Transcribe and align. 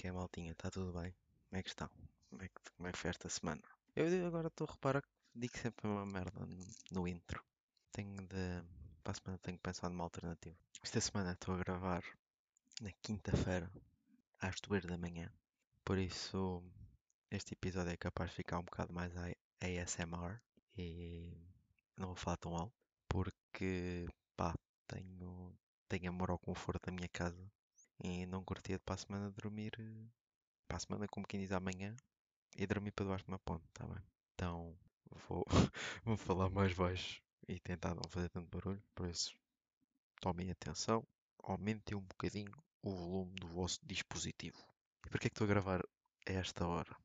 Que 0.00 0.06
é, 0.06 0.12
maltinha? 0.12 0.52
Está 0.52 0.70
tudo 0.70 0.98
bem? 0.98 1.14
Como 1.50 1.60
é 1.60 1.62
que 1.62 1.68
estão? 1.68 1.90
Como 2.30 2.42
é 2.42 2.48
que, 2.48 2.54
como 2.74 2.88
é 2.88 2.92
que 2.92 2.96
foi 2.96 3.10
esta 3.10 3.28
semana? 3.28 3.60
Eu 3.94 4.26
agora 4.26 4.48
estou 4.48 4.66
a 4.66 4.72
reparar 4.72 5.02
que 5.02 5.08
digo 5.34 5.58
sempre 5.58 5.86
uma 5.86 6.06
merda 6.06 6.40
no, 6.40 6.56
no 6.90 7.06
intro. 7.06 7.44
Tenho 7.92 8.16
de. 8.16 8.64
Para 9.04 9.12
a 9.12 9.14
semana 9.14 9.38
tenho 9.42 9.58
que 9.58 9.62
pensar 9.62 9.90
numa 9.90 10.04
alternativa. 10.04 10.56
Esta 10.82 11.02
semana 11.02 11.32
estou 11.32 11.54
a 11.54 11.58
gravar 11.58 12.02
na 12.80 12.90
quinta-feira, 13.02 13.70
às 14.40 14.58
duas 14.62 14.86
da 14.86 14.96
manhã. 14.96 15.30
Por 15.84 15.98
isso, 15.98 16.64
este 17.30 17.52
episódio 17.52 17.92
é 17.92 17.96
capaz 17.98 18.30
de 18.30 18.36
ficar 18.36 18.58
um 18.58 18.64
bocado 18.64 18.94
mais 18.94 19.12
ASMR. 19.60 20.40
E 20.78 21.36
não 21.98 22.06
vou 22.06 22.16
falar 22.16 22.38
tão 22.38 22.56
alto. 22.56 22.72
Porque, 23.06 24.08
pá, 24.34 24.54
tenho, 24.86 25.54
tenho 25.90 26.08
amor 26.08 26.30
ao 26.30 26.38
conforto 26.38 26.86
da 26.86 26.92
minha 26.92 27.08
casa. 27.10 27.52
E 28.02 28.26
não 28.26 28.44
curtia 28.44 28.76
de 28.78 28.84
para 28.84 28.94
a 28.96 28.98
semana 28.98 29.30
dormir. 29.30 29.72
eh, 29.78 30.08
Para 30.68 30.78
a 30.78 30.80
semana, 30.80 31.08
como 31.08 31.26
quem 31.26 31.40
diz 31.40 31.52
amanhã, 31.52 31.96
e 32.56 32.66
dormir 32.66 32.92
para 32.92 33.04
debaixo 33.06 33.24
de 33.26 33.30
uma 33.32 33.38
ponte, 33.40 33.64
tá 33.74 33.86
bem? 33.86 34.02
Então 34.34 34.76
vou, 35.28 35.44
vou 36.04 36.16
falar 36.16 36.50
mais 36.50 36.74
baixo 36.74 37.22
e 37.48 37.60
tentar 37.60 37.94
não 37.94 38.08
fazer 38.10 38.28
tanto 38.30 38.48
barulho, 38.50 38.82
por 38.94 39.08
isso 39.08 39.36
tomem 40.20 40.50
atenção, 40.50 41.06
aumentem 41.42 41.96
um 41.96 42.00
bocadinho 42.02 42.52
o 42.82 42.90
volume 42.94 43.34
do 43.36 43.48
vosso 43.48 43.78
dispositivo. 43.84 44.58
E 45.06 45.10
porquê 45.10 45.26
é 45.26 45.30
que 45.30 45.34
estou 45.34 45.44
a 45.46 45.48
gravar 45.48 45.80
a 45.82 46.32
esta 46.32 46.66
hora? 46.66 46.96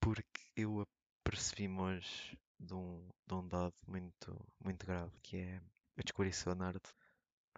Porque 0.00 0.42
eu 0.56 0.86
apercebi-me 1.24 1.80
hoje 1.80 2.38
de 2.60 2.74
um, 2.74 3.08
de 3.26 3.34
um 3.34 3.48
dado 3.48 3.74
muito, 3.86 4.46
muito 4.64 4.86
grave, 4.86 5.12
que 5.22 5.36
é 5.38 5.56
eu 5.96 6.04
descobri 6.04 6.32
ser 6.32 6.56
nerd. 6.56 6.80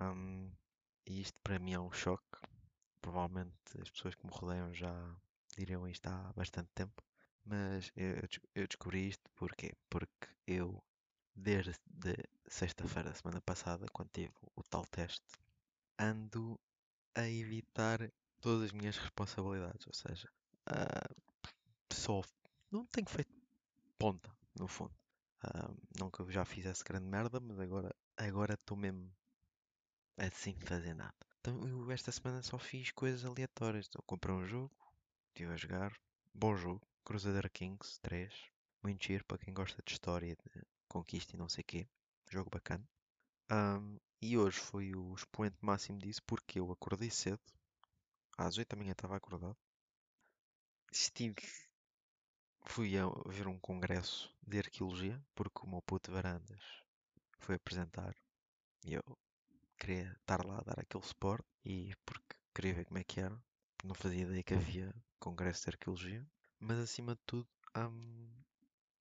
Hum, 0.01 0.51
e 1.07 1.21
isto 1.23 1.39
para 1.43 1.59
mim 1.61 1.75
é 1.75 1.81
um 1.81 1.93
choque. 1.93 2.25
Provavelmente 3.03 3.53
as 3.81 3.91
pessoas 3.91 4.15
que 4.15 4.27
me 4.27 4.33
rodeiam 4.33 4.73
já 4.75 4.93
diriam 5.57 5.89
isto 5.89 6.07
há 6.09 6.33
bastante 6.35 6.71
tempo. 6.75 7.03
Mas 7.45 7.91
eu, 7.97 8.17
eu 8.17 8.29
des- 8.29 8.41
eu 8.55 8.67
descobri 8.69 9.09
isto 9.09 9.31
porquê? 9.37 9.73
Porque 9.91 10.29
eu, 10.47 10.83
desde 11.35 11.75
sexta-feira 12.49 13.11
da 13.11 13.17
semana 13.17 13.41
passada, 13.43 13.87
quando 13.93 14.11
tive 14.13 14.33
o 14.57 14.63
tal 14.65 14.85
teste, 14.87 15.25
ando 15.99 16.61
a 17.15 17.29
evitar 17.29 18.01
todas 18.41 18.65
as 18.67 18.73
minhas 18.73 18.97
responsabilidades. 18.99 19.87
Ou 19.87 19.95
seja, 19.95 20.29
ah, 20.67 21.09
só 21.93 22.23
não 22.71 22.87
tenho 22.87 23.09
feito 23.09 23.33
ponta, 23.99 24.31
no 24.59 24.69
fundo. 24.69 24.95
Ah, 25.43 25.71
não 25.99 26.11
já 26.31 26.45
fizesse 26.45 26.85
grande 26.85 27.07
merda, 27.07 27.41
mas 27.41 27.59
agora 27.61 27.95
agora 28.19 28.55
estou 28.55 28.77
mesmo 28.77 29.13
assim 30.17 30.55
fazer 30.61 30.95
nada. 30.95 31.27
Então 31.41 31.67
eu 31.67 31.91
esta 31.91 32.13
semana 32.13 32.43
só 32.43 32.59
fiz 32.59 32.91
coisas 32.91 33.25
aleatórias. 33.25 33.89
Eu 33.95 34.03
comprei 34.03 34.35
um 34.35 34.45
jogo, 34.45 34.71
estive 35.29 35.51
a 35.53 35.57
jogar, 35.57 35.99
bom 36.35 36.55
jogo, 36.55 36.87
Crusader 37.03 37.51
Kings 37.51 37.99
3, 38.03 38.31
muito 38.83 39.03
giro 39.07 39.25
para 39.25 39.39
quem 39.39 39.55
gosta 39.55 39.83
de 39.83 39.93
história, 39.93 40.37
de 40.37 40.63
conquista 40.87 41.35
e 41.35 41.39
não 41.39 41.49
sei 41.49 41.65
quê, 41.65 41.89
jogo 42.29 42.51
bacana. 42.51 42.87
Ahm, 43.49 43.97
e 44.21 44.37
hoje 44.37 44.59
foi 44.61 44.95
o 44.95 45.15
expoente 45.15 45.57
máximo 45.63 45.99
disso 45.99 46.23
porque 46.27 46.61
eu 46.61 46.71
acordei 46.71 47.11
cedo, 47.11 47.41
às 48.37 48.59
8 48.59 48.69
da 48.69 48.77
manhã 48.77 48.93
estava 48.93 49.17
acordado, 49.17 49.57
estive, 50.93 51.41
fui 52.67 52.99
a 52.99 53.07
ver 53.27 53.49
um 53.49 53.59
congresso 53.59 54.31
de 54.47 54.59
arqueologia 54.59 55.19
porque 55.35 55.61
o 55.63 55.67
meu 55.67 55.81
puto 55.81 56.13
Varandas 56.13 56.63
foi 57.39 57.55
apresentar 57.55 58.15
e 58.85 58.93
eu 58.93 59.03
queria 59.81 60.15
estar 60.21 60.45
lá 60.45 60.59
a 60.59 60.63
dar 60.63 60.79
aquele 60.79 61.05
suporte 61.05 61.49
e 61.65 61.95
porque 62.05 62.37
queria 62.55 62.75
ver 62.75 62.85
como 62.85 62.99
é 62.99 63.05
que 63.05 63.21
era. 63.21 63.43
Não 63.83 63.95
fazia 63.95 64.23
ideia 64.23 64.43
que 64.43 64.55
havia 64.55 64.95
congresso 65.19 65.63
de 65.65 65.71
arqueologia, 65.71 66.27
mas 66.59 66.79
acima 66.79 67.15
de 67.15 67.21
tudo, 67.27 67.49
hum, 67.77 68.31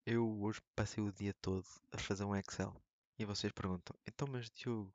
eu 0.06 0.40
hoje 0.42 0.62
passei 0.76 1.04
o 1.04 1.12
dia 1.12 1.34
todo 1.42 1.66
a 1.92 1.98
fazer 1.98 2.24
um 2.24 2.36
Excel. 2.36 2.80
E 3.18 3.26
vocês 3.26 3.52
perguntam, 3.52 3.96
então 4.06 4.28
mas 4.32 4.52
Diogo, 4.52 4.94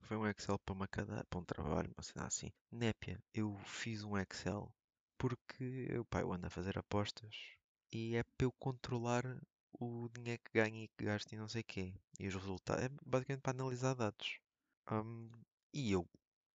foi 0.00 0.16
um 0.16 0.26
Excel 0.26 0.58
para 0.58 0.72
uma 0.72 0.88
cadeira, 0.88 1.24
para 1.24 1.38
um 1.38 1.44
trabalho, 1.44 1.92
uma 1.94 2.02
cena 2.02 2.26
assim. 2.26 2.50
Népia, 2.72 3.22
eu 3.34 3.54
fiz 3.66 4.02
um 4.02 4.16
Excel 4.16 4.72
porque 5.18 5.86
eu, 5.90 6.02
pá, 6.06 6.22
eu 6.22 6.32
ando 6.32 6.46
a 6.46 6.50
fazer 6.50 6.78
apostas 6.78 7.36
e 7.92 8.16
é 8.16 8.22
para 8.22 8.46
eu 8.46 8.52
controlar 8.52 9.24
o 9.72 10.08
dinheiro 10.08 10.40
que 10.42 10.50
ganho 10.54 10.76
e 10.84 10.88
que 10.88 11.04
gasto 11.04 11.32
e 11.32 11.36
não 11.36 11.48
sei 11.48 11.60
o 11.60 11.64
quê. 11.64 11.94
E 12.18 12.26
os 12.26 12.34
resultados, 12.34 12.84
é 12.84 12.88
basicamente 13.04 13.42
para 13.42 13.52
analisar 13.52 13.94
dados. 13.94 14.40
Hum, 14.90 15.30
e 15.72 15.92
eu, 15.92 16.08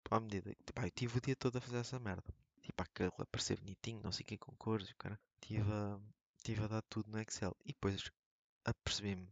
à 0.10 0.20
medida 0.20 0.54
que, 0.56 0.74
pá, 0.74 0.86
eu 0.88 0.92
tive 0.92 1.18
o 1.18 1.22
dia 1.22 1.36
todo 1.36 1.58
a 1.58 1.62
fazer 1.62 1.78
essa 1.78 2.00
merda. 2.00 2.34
Tipo, 2.62 2.82
aquele 2.84 3.12
a 3.18 3.26
parecer 3.26 3.60
bonitinho, 3.60 4.02
não 4.04 4.12
sei 4.12 4.24
o 4.24 4.28
que, 4.28 4.38
com 4.38 4.56
cores, 4.56 4.90
o 4.90 4.96
cara. 4.98 5.20
Tive 5.42 5.72
a, 5.72 6.00
tive 6.44 6.64
a 6.64 6.68
dar 6.68 6.82
tudo 6.84 7.12
no 7.12 7.20
Excel. 7.20 7.56
E 7.66 7.74
depois 7.74 8.12
apercebi-me, 8.66 9.30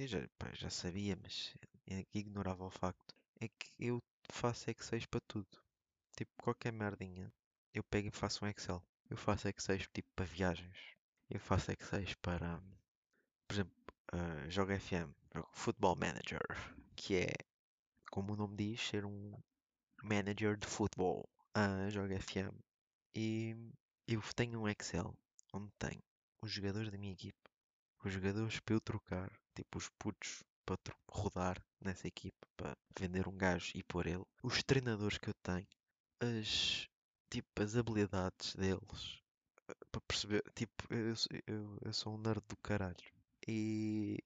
já, 0.00 0.26
pá, 0.38 0.52
já 0.54 0.70
sabia, 0.70 1.16
mas 1.22 1.54
é 1.86 2.04
ignorava 2.14 2.64
o 2.64 2.70
facto, 2.70 3.14
é 3.40 3.48
que 3.48 3.72
eu 3.78 4.02
faço 4.30 4.70
Excel 4.70 5.00
para 5.10 5.20
tudo. 5.20 5.48
Tipo, 6.16 6.32
qualquer 6.42 6.72
merdinha, 6.72 7.32
eu 7.72 7.84
pego 7.84 8.08
e 8.08 8.10
faço 8.10 8.44
um 8.44 8.48
Excel. 8.48 8.82
Eu 9.08 9.16
faço 9.16 9.48
Excel 9.48 9.78
tipo 9.92 10.08
para 10.14 10.24
viagens. 10.24 10.78
Eu 11.28 11.40
faço 11.40 11.70
Excel 11.72 12.04
para, 12.22 12.62
por 13.46 13.54
exemplo, 13.54 13.74
ah, 14.12 14.48
jogo 14.48 14.78
FM, 14.78 15.12
jogo 15.34 15.48
Football 15.52 15.96
Manager, 15.96 16.42
que 16.96 17.16
é, 17.16 17.32
como 18.10 18.32
o 18.32 18.36
nome 18.36 18.56
diz, 18.56 18.80
ser 18.80 19.04
um 19.04 19.32
manager 20.02 20.56
de 20.56 20.66
futebol. 20.66 21.28
Ah, 21.54 21.88
jogo 21.90 22.14
FM. 22.20 22.56
E 23.14 23.56
eu 24.06 24.20
tenho 24.34 24.60
um 24.60 24.68
Excel 24.68 25.16
onde 25.52 25.70
tenho 25.78 26.02
os 26.42 26.50
jogadores 26.50 26.90
da 26.90 26.98
minha 26.98 27.12
equipe, 27.12 27.38
os 28.04 28.12
jogadores 28.12 28.60
para 28.60 28.74
eu 28.74 28.80
trocar, 28.80 29.30
tipo 29.54 29.78
os 29.78 29.88
putos 29.98 30.42
para 30.64 30.78
rodar 31.08 31.62
nessa 31.80 32.06
equipe, 32.06 32.38
para 32.56 32.76
vender 32.98 33.28
um 33.28 33.36
gajo 33.36 33.72
e 33.74 33.82
pôr 33.82 34.06
ele, 34.06 34.24
os 34.42 34.62
treinadores 34.62 35.18
que 35.18 35.28
eu 35.28 35.34
tenho, 35.42 35.66
as, 36.20 36.88
tipo, 37.28 37.62
as 37.62 37.76
habilidades 37.76 38.54
deles, 38.54 39.20
eh, 39.68 39.74
para 39.90 40.00
perceber, 40.02 40.42
tipo, 40.54 40.72
eu, 40.92 41.14
eu, 41.46 41.78
eu 41.82 41.92
sou 41.92 42.14
um 42.14 42.18
nerd 42.18 42.42
do 42.48 42.56
caralho. 42.58 42.96
E, 43.48 44.18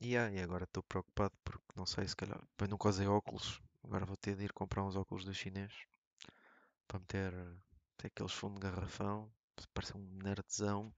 e, 0.00 0.16
ah, 0.16 0.30
e 0.30 0.40
agora 0.40 0.64
estou 0.64 0.82
preocupado 0.82 1.34
porque 1.44 1.64
não 1.76 1.86
sei 1.86 2.06
se 2.06 2.16
calhar, 2.16 2.40
depois 2.40 2.70
nunca 2.70 2.88
usei 2.88 3.06
óculos, 3.06 3.60
agora 3.84 4.06
vou 4.06 4.16
ter 4.16 4.36
de 4.36 4.44
ir 4.44 4.52
comprar 4.52 4.84
uns 4.84 4.96
óculos 4.96 5.24
do 5.24 5.34
chinês 5.34 5.72
para 6.86 6.98
meter, 7.00 7.32
ter 7.96 8.06
aqueles 8.06 8.32
fundos 8.32 8.60
de 8.60 8.70
garrafão, 8.70 9.30
parece 9.74 9.96
um 9.96 10.00
nerdzão. 10.22 10.92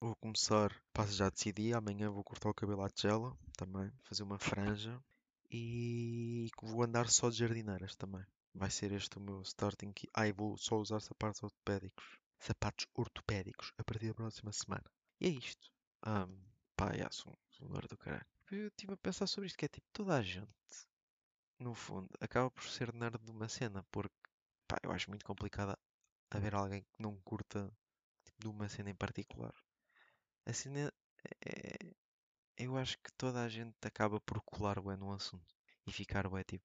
Vou 0.00 0.14
começar, 0.16 0.72
passo 0.92 1.12
já 1.12 1.28
decidi, 1.28 1.74
amanhã 1.74 2.10
vou 2.10 2.22
cortar 2.22 2.50
o 2.50 2.54
cabelo 2.54 2.82
à 2.82 2.88
tigela 2.88 3.36
também, 3.56 3.92
fazer 4.04 4.22
uma 4.22 4.38
franja 4.38 5.02
e 5.50 6.50
vou 6.62 6.82
andar 6.82 7.08
só 7.08 7.30
de 7.30 7.36
jardineiras 7.36 7.96
também. 7.96 8.24
Vai 8.54 8.70
ser 8.70 8.92
este 8.92 9.18
o 9.18 9.20
meu 9.20 9.42
starting 9.42 9.92
kit. 9.92 10.10
Ah, 10.14 10.26
e 10.26 10.32
vou 10.32 10.56
só 10.56 10.76
usar 10.76 11.00
sapatos 11.00 11.42
ortopédicos. 11.42 12.18
Sapatos 12.38 12.86
ortopédicos 12.94 13.72
a 13.78 13.84
partir 13.84 14.08
da 14.08 14.14
próxima 14.14 14.52
semana. 14.52 14.84
E 15.20 15.26
é 15.26 15.30
isto. 15.30 15.70
Um, 16.06 16.38
pá, 16.76 16.96
já, 16.96 17.10
sou, 17.10 17.36
nerd 17.66 17.88
do 17.88 17.98
caralho. 17.98 18.26
Eu 18.50 18.68
estive 18.68 18.94
a 18.94 18.96
pensar 18.96 19.26
sobre 19.26 19.46
isto, 19.46 19.58
que 19.58 19.64
é 19.64 19.68
tipo, 19.68 19.86
toda 19.92 20.16
a 20.16 20.22
gente, 20.22 20.48
no 21.58 21.74
fundo, 21.74 22.08
acaba 22.20 22.50
por 22.50 22.64
ser 22.64 22.92
nerd 22.94 23.18
de 23.18 23.30
uma 23.30 23.48
cena, 23.48 23.84
porque, 23.90 24.14
pá, 24.66 24.78
eu 24.82 24.92
acho 24.92 25.10
muito 25.10 25.24
complicado 25.24 25.76
haver 26.30 26.54
alguém 26.54 26.82
que 26.82 27.02
não 27.02 27.16
curta, 27.22 27.70
tipo, 28.24 28.40
de 28.40 28.48
uma 28.48 28.68
cena 28.68 28.90
em 28.90 28.94
particular. 28.94 29.54
A 30.46 30.52
cena 30.52 30.92
é, 31.44 31.94
eu 32.56 32.76
acho 32.76 32.98
que 32.98 33.12
toda 33.12 33.42
a 33.42 33.48
gente 33.48 33.76
acaba 33.82 34.20
por 34.20 34.40
colar 34.42 34.80
bué 34.80 34.96
num 34.96 35.12
assunto 35.12 35.54
e 35.86 35.92
ficar 35.92 36.28
bué, 36.28 36.44
tipo, 36.44 36.64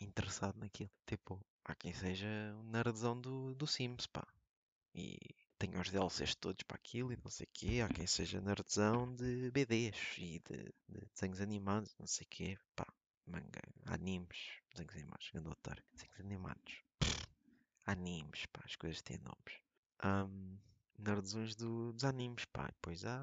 interessado 0.00 0.58
naquilo. 0.58 0.90
Tipo, 1.06 1.40
há 1.64 1.74
quem 1.74 1.92
seja 1.92 2.26
um 2.58 2.64
nerdzão 2.64 3.20
do, 3.20 3.54
do 3.54 3.66
Sims, 3.66 4.06
pá. 4.06 4.26
E 4.94 5.18
tem 5.58 5.70
os 5.78 5.90
DLCs 5.90 6.34
todos 6.36 6.62
para 6.64 6.76
aquilo 6.76 7.12
e 7.12 7.18
não 7.22 7.30
sei 7.30 7.46
o 7.46 7.50
quê. 7.52 7.80
Há 7.84 7.88
quem 7.88 8.06
seja 8.06 8.40
nerdzão 8.40 9.14
de 9.14 9.50
BDs 9.50 9.96
e 10.18 10.40
de, 10.40 10.74
de 10.88 11.06
desenhos 11.14 11.40
animados, 11.40 11.94
não 11.98 12.06
sei 12.06 12.24
o 12.26 12.30
quê. 12.30 12.58
Pá, 12.74 12.86
manga, 13.26 13.60
animes, 13.86 14.38
desenhos 14.72 14.94
animados, 14.96 15.30
grande 15.32 15.48
otário. 15.48 15.84
Desenhos 15.94 16.20
animados. 16.20 16.82
Animes, 17.86 18.44
pá, 18.46 18.60
as 18.64 18.76
coisas 18.76 19.00
têm 19.02 19.18
nomes. 19.18 19.54
Ahm, 20.00 20.58
nerdzões 20.98 21.54
do- 21.56 21.92
dos 21.94 22.04
animes, 22.04 22.44
pá. 22.46 22.64
E 22.64 22.72
depois 22.72 23.04
há 23.04 23.18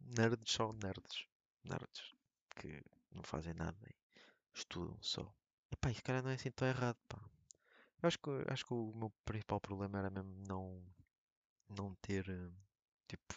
nerds 0.00 0.50
só 0.52 0.72
nerds. 0.72 1.26
Nerds 1.64 2.14
que 2.56 2.82
não 3.12 3.22
fazem 3.22 3.54
nada 3.54 3.78
e 3.88 3.94
estudam 4.54 4.98
só. 5.02 5.24
Pá, 5.80 5.90
isso 5.90 6.02
cara 6.02 6.22
não 6.22 6.30
é 6.30 6.34
assim 6.34 6.50
tão 6.50 6.68
errado, 6.68 6.98
pá. 7.08 7.18
Eu 8.02 8.08
acho 8.08 8.18
que, 8.18 8.30
acho 8.48 8.66
que 8.66 8.74
o 8.74 8.92
meu 8.94 9.10
principal 9.24 9.60
problema 9.60 9.98
era 10.00 10.10
mesmo 10.10 10.34
não, 10.48 10.82
não 11.76 11.94
ter, 11.96 12.28
eh, 12.30 12.50
tipo, 13.08 13.34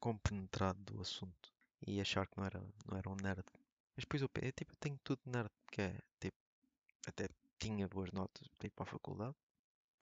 compenetrado 0.00 0.78
do 0.84 1.00
assunto 1.00 1.52
e 1.86 2.00
achar 2.00 2.26
que 2.28 2.36
não 2.38 2.44
era, 2.44 2.60
não 2.86 2.96
era 2.98 3.10
um 3.10 3.16
nerd. 3.16 3.44
Mas 3.96 4.04
depois 4.04 4.22
eu, 4.22 4.28
pe- 4.28 4.46
eu, 4.46 4.52
tipo, 4.52 4.74
tenho 4.76 4.98
tudo 5.02 5.20
nerd, 5.26 5.50
que 5.70 5.82
é, 5.82 5.98
tipo, 6.20 6.36
até 7.08 7.28
tinha 7.58 7.88
boas 7.88 8.12
notas, 8.12 8.48
tipo, 8.60 8.76
para 8.76 8.84
a 8.84 8.92
faculdade. 8.92 9.36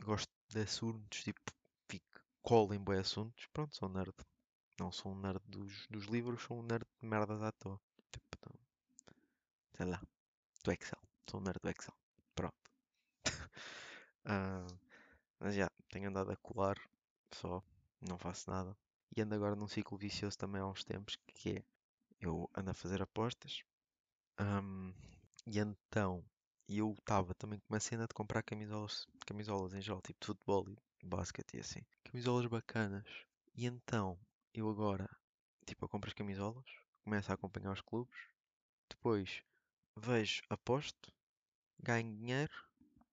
Gosto 0.05 0.31
de 0.51 0.61
assuntos, 0.63 1.25
tipo, 1.25 1.41
fico, 1.89 2.21
colo 2.43 2.75
em 2.75 2.81
boi 2.81 2.99
assuntos, 2.99 3.47
pronto, 3.53 3.77
sou 3.77 3.89
nerd. 3.91 4.15
Não 4.81 4.93
sou 4.93 5.13
um 5.13 5.21
nerd 5.21 5.41
dos, 5.47 5.87
dos 5.89 6.07
livros, 6.07 6.43
sou 6.45 6.59
um 6.61 6.65
nerd 6.65 6.87
de 7.03 7.09
merdas 7.09 7.43
à 7.43 7.53
toa. 7.53 7.81
Tipo, 8.13 8.39
não- 8.47 8.61
sei 9.77 9.87
lá, 9.87 10.01
do 10.65 10.73
Excel. 10.73 11.01
Sou 11.29 11.41
um 11.41 11.45
nerd 11.45 11.61
do 11.63 11.71
Excel. 11.71 11.95
Pronto. 12.35 12.57
Ah, 14.27 14.67
mas 15.41 15.55
já, 15.57 15.71
tenho 15.91 16.09
andado 16.11 16.33
a 16.33 16.37
colar 16.37 16.77
só, 17.37 17.63
não 18.01 18.19
faço 18.19 18.51
nada. 18.51 18.77
E 19.17 19.21
ando 19.23 19.35
agora 19.35 19.57
num 19.57 19.69
ciclo 19.69 19.99
vicioso 19.99 20.39
também 20.39 20.61
há 20.61 20.67
uns 20.67 20.85
tempos, 20.85 21.17
que 21.27 21.59
é, 21.59 21.65
eu 22.21 22.49
ando 22.57 22.71
a 22.71 22.75
fazer 22.75 23.03
apostas. 23.03 23.63
ahm, 24.39 24.93
e 25.47 25.59
então, 25.59 26.25
eu 26.69 26.95
estava 26.99 27.35
também 27.35 27.59
com 27.61 27.75
uma 27.75 27.81
cena 27.81 28.07
de 28.07 28.15
comprar 28.15 28.43
camisolas, 28.43 29.07
camisolas 29.27 29.75
em 29.75 29.81
geral, 29.83 30.01
tipo 30.03 30.21
de 30.21 30.27
futebol 30.27 30.67
e 31.03 31.07
basquete 31.07 31.55
e 31.55 31.61
assim. 31.61 31.81
Camisolas 32.05 32.47
bacanas. 32.47 33.05
E 33.55 33.67
então, 33.67 34.19
eu 34.55 34.69
agora, 34.71 35.09
tipo, 35.67 35.85
eu 35.85 35.89
compro 35.89 36.09
as 36.09 36.15
camisolas, 36.15 36.65
começo 37.05 37.31
a 37.31 37.35
acompanhar 37.35 37.73
os 37.73 37.81
clubes, 37.81 38.19
depois 38.89 39.43
vejo, 39.97 40.43
aposto, 40.49 41.13
ganho 41.83 42.15
dinheiro, 42.17 42.53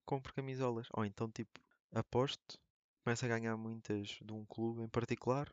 compro 0.05 0.33
camisolas. 0.33 0.87
Ou 0.93 1.05
então, 1.05 1.29
tipo, 1.31 1.59
aposto, 1.93 2.59
começo 3.03 3.25
a 3.25 3.27
ganhar 3.27 3.57
muitas 3.57 4.07
de 4.21 4.33
um 4.33 4.45
clube 4.45 4.81
em 4.83 4.89
particular, 4.89 5.51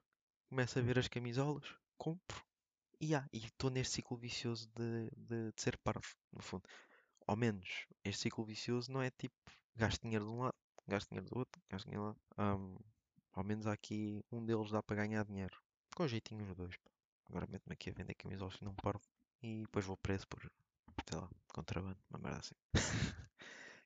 começo 0.49 0.79
a 0.79 0.83
ver 0.83 0.99
as 0.99 1.09
camisolas, 1.09 1.65
compro. 1.99 2.45
E 3.01 3.15
ah, 3.15 3.27
e 3.33 3.39
estou 3.39 3.71
neste 3.71 3.95
ciclo 3.95 4.17
vicioso 4.17 4.69
de, 4.75 5.11
de, 5.17 5.53
de 5.53 5.63
ser 5.63 5.77
parvo, 5.79 6.15
no 6.33 6.43
fundo. 6.43 6.65
Ao 7.27 7.37
menos, 7.37 7.87
este 8.05 8.23
ciclo 8.23 8.45
vicioso 8.45 8.91
não 8.91 9.03
é 9.03 9.11
tipo, 9.11 9.35
gasto 9.75 10.03
dinheiro 10.03 10.25
de 10.25 10.31
um 10.31 10.41
lado, 10.41 10.55
gasto 10.89 11.09
dinheiro 11.09 11.29
do 11.29 11.39
outro, 11.39 11.61
gasto 11.69 11.85
dinheiro 11.85 12.07
outro. 12.09 12.23
Ahm, 12.39 12.77
ao 13.33 13.45
menos 13.45 13.67
aqui 13.67 14.25
um 14.33 14.45
deles 14.45 14.71
dá 14.71 14.83
para 14.83 14.97
ganhar 14.97 15.25
dinheiro. 15.25 15.57
Com 15.95 16.07
jeitinho 16.07 16.49
os 16.49 16.57
dois. 16.57 16.75
Agora 17.29 17.47
meto-me 17.49 17.75
aqui 17.75 17.91
a 17.91 17.93
vender 17.93 18.15
camisolas 18.15 18.57
que 18.57 18.65
não 18.65 18.75
parvo. 18.75 19.03
E 19.43 19.63
depois 19.63 19.85
vou 19.85 19.97
preso 19.97 20.27
por, 20.29 20.41
sei 21.09 21.19
lá, 21.19 21.29
contrabando, 21.49 21.99
uma 22.11 22.19
merda 22.19 22.39
assim. 22.39 22.55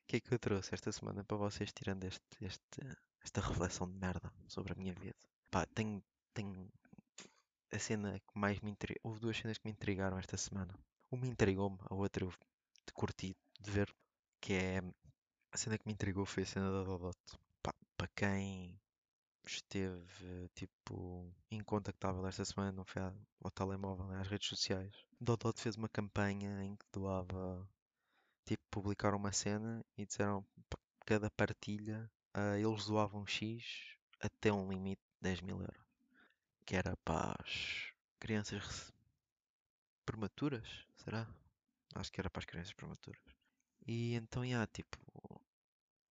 O 0.03 0.11
que 0.11 0.17
é 0.17 0.19
que 0.19 0.33
eu 0.33 0.39
trouxe 0.39 0.73
esta 0.73 0.91
semana 0.91 1.23
para 1.23 1.37
vocês, 1.37 1.71
tirando 1.71 2.03
este, 2.03 2.21
este, 2.41 2.81
esta 3.23 3.41
reflexão 3.41 3.89
de 3.89 3.97
merda 3.97 4.31
sobre 4.47 4.73
a 4.73 4.75
minha 4.75 4.93
vida? 4.93 5.17
Pá, 5.49 5.65
tenho, 5.65 6.03
tenho 6.33 6.71
a 7.71 7.79
cena 7.79 8.19
que 8.19 8.39
mais 8.39 8.59
me 8.59 8.71
intrigou. 8.71 8.99
Houve 9.03 9.19
duas 9.19 9.37
cenas 9.37 9.57
que 9.57 9.65
me 9.65 9.71
intrigaram 9.71 10.17
esta 10.17 10.37
semana. 10.37 10.73
Uma 11.09 11.27
intrigou-me, 11.27 11.77
a 11.89 11.93
outra 11.93 12.25
eu 12.25 12.33
curti 12.93 13.35
de 13.59 13.71
ver, 13.71 13.93
que 14.39 14.53
é 14.53 14.81
a 15.51 15.57
cena 15.57 15.77
que 15.77 15.85
me 15.85 15.93
intrigou 15.93 16.25
foi 16.25 16.43
a 16.43 16.45
cena 16.45 16.71
da 16.71 16.83
Dodot. 16.83 17.17
Para 17.61 18.07
quem 18.15 18.79
esteve 19.45 20.49
tipo 20.55 21.31
incontactável 21.51 22.25
esta 22.25 22.45
semana, 22.45 22.71
não 22.71 22.85
foi 22.85 23.01
ao 23.01 23.51
telemóvel, 23.51 24.07
né, 24.07 24.19
às 24.19 24.27
redes 24.27 24.47
sociais. 24.47 25.05
Dodot 25.19 25.59
fez 25.59 25.75
uma 25.75 25.89
campanha 25.89 26.63
em 26.63 26.75
que 26.75 26.85
doava, 26.91 27.67
tipo, 28.45 28.63
publicaram 28.71 29.17
uma 29.17 29.31
cena 29.31 29.85
e 29.97 30.05
disseram 30.05 30.45
cada 31.05 31.29
partilha 31.29 32.09
ah, 32.33 32.57
eles 32.57 32.85
doavam 32.85 33.25
X 33.25 33.95
até 34.19 34.51
um 34.51 34.69
limite 34.69 35.01
de 35.01 35.29
10 35.29 35.41
mil 35.41 35.59
euros. 35.59 35.85
Que 36.65 36.75
era 36.75 36.95
para 36.97 37.35
as 37.43 37.93
crianças 38.19 38.93
prematuras, 40.05 40.67
será? 40.95 41.27
Acho 41.95 42.11
que 42.11 42.21
era 42.21 42.29
para 42.29 42.39
as 42.39 42.45
crianças 42.45 42.73
prematuras. 42.73 43.21
E 43.85 44.13
então, 44.15 44.45
já, 44.45 44.65
tipo, 44.67 44.97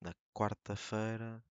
na 0.01 0.15
quarta-feira 0.35 1.43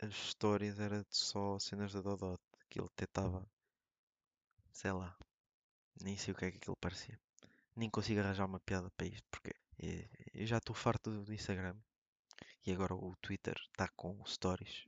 as 0.00 0.10
histórias 0.10 0.78
eram 0.78 1.04
só 1.10 1.58
cenas 1.58 1.92
da 1.92 2.00
Dodot. 2.00 2.40
Que 2.68 2.80
ele 2.80 2.88
tentava, 2.96 3.48
sei 4.72 4.92
lá, 4.92 5.16
nem 6.02 6.16
sei 6.16 6.34
o 6.34 6.36
que 6.36 6.44
é 6.44 6.50
que 6.50 6.58
aquilo 6.58 6.76
parecia. 6.76 7.18
Nem 7.74 7.90
consigo 7.90 8.20
arranjar 8.20 8.46
uma 8.46 8.60
piada 8.60 8.90
para 8.90 9.06
isto, 9.06 9.26
porque 9.30 9.54
eh, 9.78 10.08
eu 10.34 10.46
já 10.46 10.58
estou 10.58 10.74
farto 10.74 11.24
do 11.24 11.32
Instagram 11.32 11.76
e 12.66 12.72
agora 12.72 12.94
o 12.94 13.14
Twitter 13.22 13.54
está 13.70 13.88
com 13.88 14.24
stories. 14.26 14.86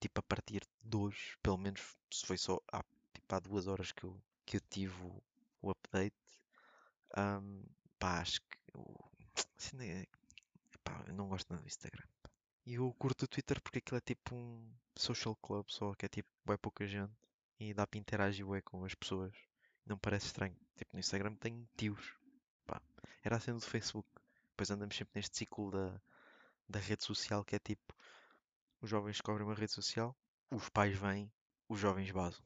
Tipo, 0.00 0.20
a 0.20 0.22
partir 0.22 0.62
de 0.82 0.96
hoje, 0.96 1.36
pelo 1.42 1.58
menos 1.58 1.96
se 2.10 2.24
foi 2.26 2.38
só 2.38 2.58
há, 2.72 2.82
tipo, 3.12 3.34
há 3.34 3.38
duas 3.38 3.66
horas 3.66 3.92
que 3.92 4.04
eu, 4.04 4.20
que 4.46 4.56
eu 4.56 4.60
tive 4.70 4.94
o, 5.02 5.22
o 5.60 5.70
update. 5.70 6.16
ahm, 7.16 7.64
pá, 7.98 8.20
acho 8.20 8.40
que 8.40 8.58
assim, 9.58 9.76
né, 9.76 10.06
pá, 10.82 11.04
eu 11.06 11.14
não 11.14 11.28
gosto 11.28 11.50
nada 11.50 11.62
do 11.62 11.68
Instagram. 11.68 12.06
E 12.66 12.74
eu 12.74 12.94
curto 12.98 13.24
o 13.24 13.28
Twitter 13.28 13.60
porque 13.60 13.78
aquilo 13.78 13.98
é 13.98 14.00
tipo 14.00 14.34
um 14.34 14.70
social 14.96 15.36
club 15.36 15.66
só, 15.68 15.94
que 15.94 16.06
é 16.06 16.08
tipo, 16.08 16.28
é 16.48 16.56
pouca 16.56 16.86
gente 16.86 17.12
e 17.60 17.74
dá 17.74 17.86
para 17.86 17.98
interagir 17.98 18.46
com 18.64 18.84
as 18.84 18.94
pessoas. 18.94 19.34
Não 19.84 19.98
parece 19.98 20.26
estranho. 20.26 20.56
Tipo, 20.76 20.94
no 20.94 21.00
Instagram 21.00 21.34
tem 21.34 21.68
tios. 21.76 22.14
Pá, 22.66 22.80
era 23.22 23.36
a 23.36 23.40
cena 23.40 23.58
do 23.58 23.64
Facebook. 23.66 24.08
Depois 24.50 24.70
andamos 24.70 24.96
sempre 24.96 25.12
neste 25.16 25.36
ciclo 25.36 25.70
da, 25.70 26.00
da 26.68 26.78
rede 26.78 27.04
social 27.04 27.44
que 27.44 27.56
é 27.56 27.58
tipo, 27.58 27.94
os 28.80 28.90
jovens 28.90 29.12
descobrem 29.12 29.46
uma 29.46 29.54
rede 29.54 29.72
social, 29.72 30.16
os 30.50 30.68
pais 30.68 30.96
vêm, 30.96 31.32
os 31.68 31.80
jovens 31.80 32.10
basam 32.10 32.42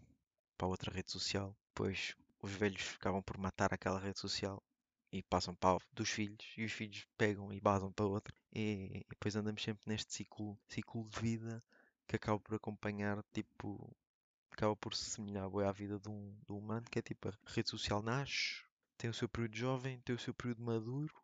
para 0.57 0.67
outra 0.67 0.93
rede 0.93 1.11
social, 1.11 1.57
depois 1.69 2.17
os 2.41 2.53
velhos 2.53 2.95
acabam 2.97 3.23
por 3.23 3.39
matar 3.39 3.73
aquela 3.73 3.99
rede 3.99 4.19
social 4.19 4.63
e 5.13 5.23
passam 5.23 5.55
para 5.55 5.79
dos 5.93 6.09
filhos 6.09 6.55
e 6.57 6.65
os 6.65 6.73
filhos 6.73 7.07
pegam 7.17 7.53
e 7.53 7.61
basam 7.61 7.93
para 7.93 8.07
outra 8.07 8.35
e, 8.53 8.99
e 8.99 9.07
depois 9.11 9.37
andamos 9.37 9.63
sempre 9.63 9.89
neste 9.89 10.13
ciclo, 10.13 10.59
ciclo 10.67 11.09
de 11.09 11.21
vida 11.21 11.63
que 12.07 12.17
acaba 12.17 12.41
por 12.41 12.55
acompanhar 12.55 13.23
tipo 13.33 13.95
acaba 14.51 14.75
por 14.77 14.95
se 14.95 15.11
semelhar 15.11 15.49
bué 15.49 15.67
à 15.67 15.73
vida 15.73 15.99
de 15.99 16.09
um, 16.09 16.35
de 16.47 16.53
um 16.53 16.59
humano 16.59 16.87
que 16.91 16.99
é 16.99 17.03
tipo 17.03 17.29
a 17.29 17.33
rede 17.47 17.69
social 17.69 18.03
nasce 18.03 18.65
tem 18.97 19.11
o 19.11 19.15
seu 19.15 19.29
período 19.29 19.57
jovem, 19.57 20.01
tem 20.01 20.15
o 20.15 20.19
seu 20.19 20.33
período 20.33 20.63
maduro 20.63 21.22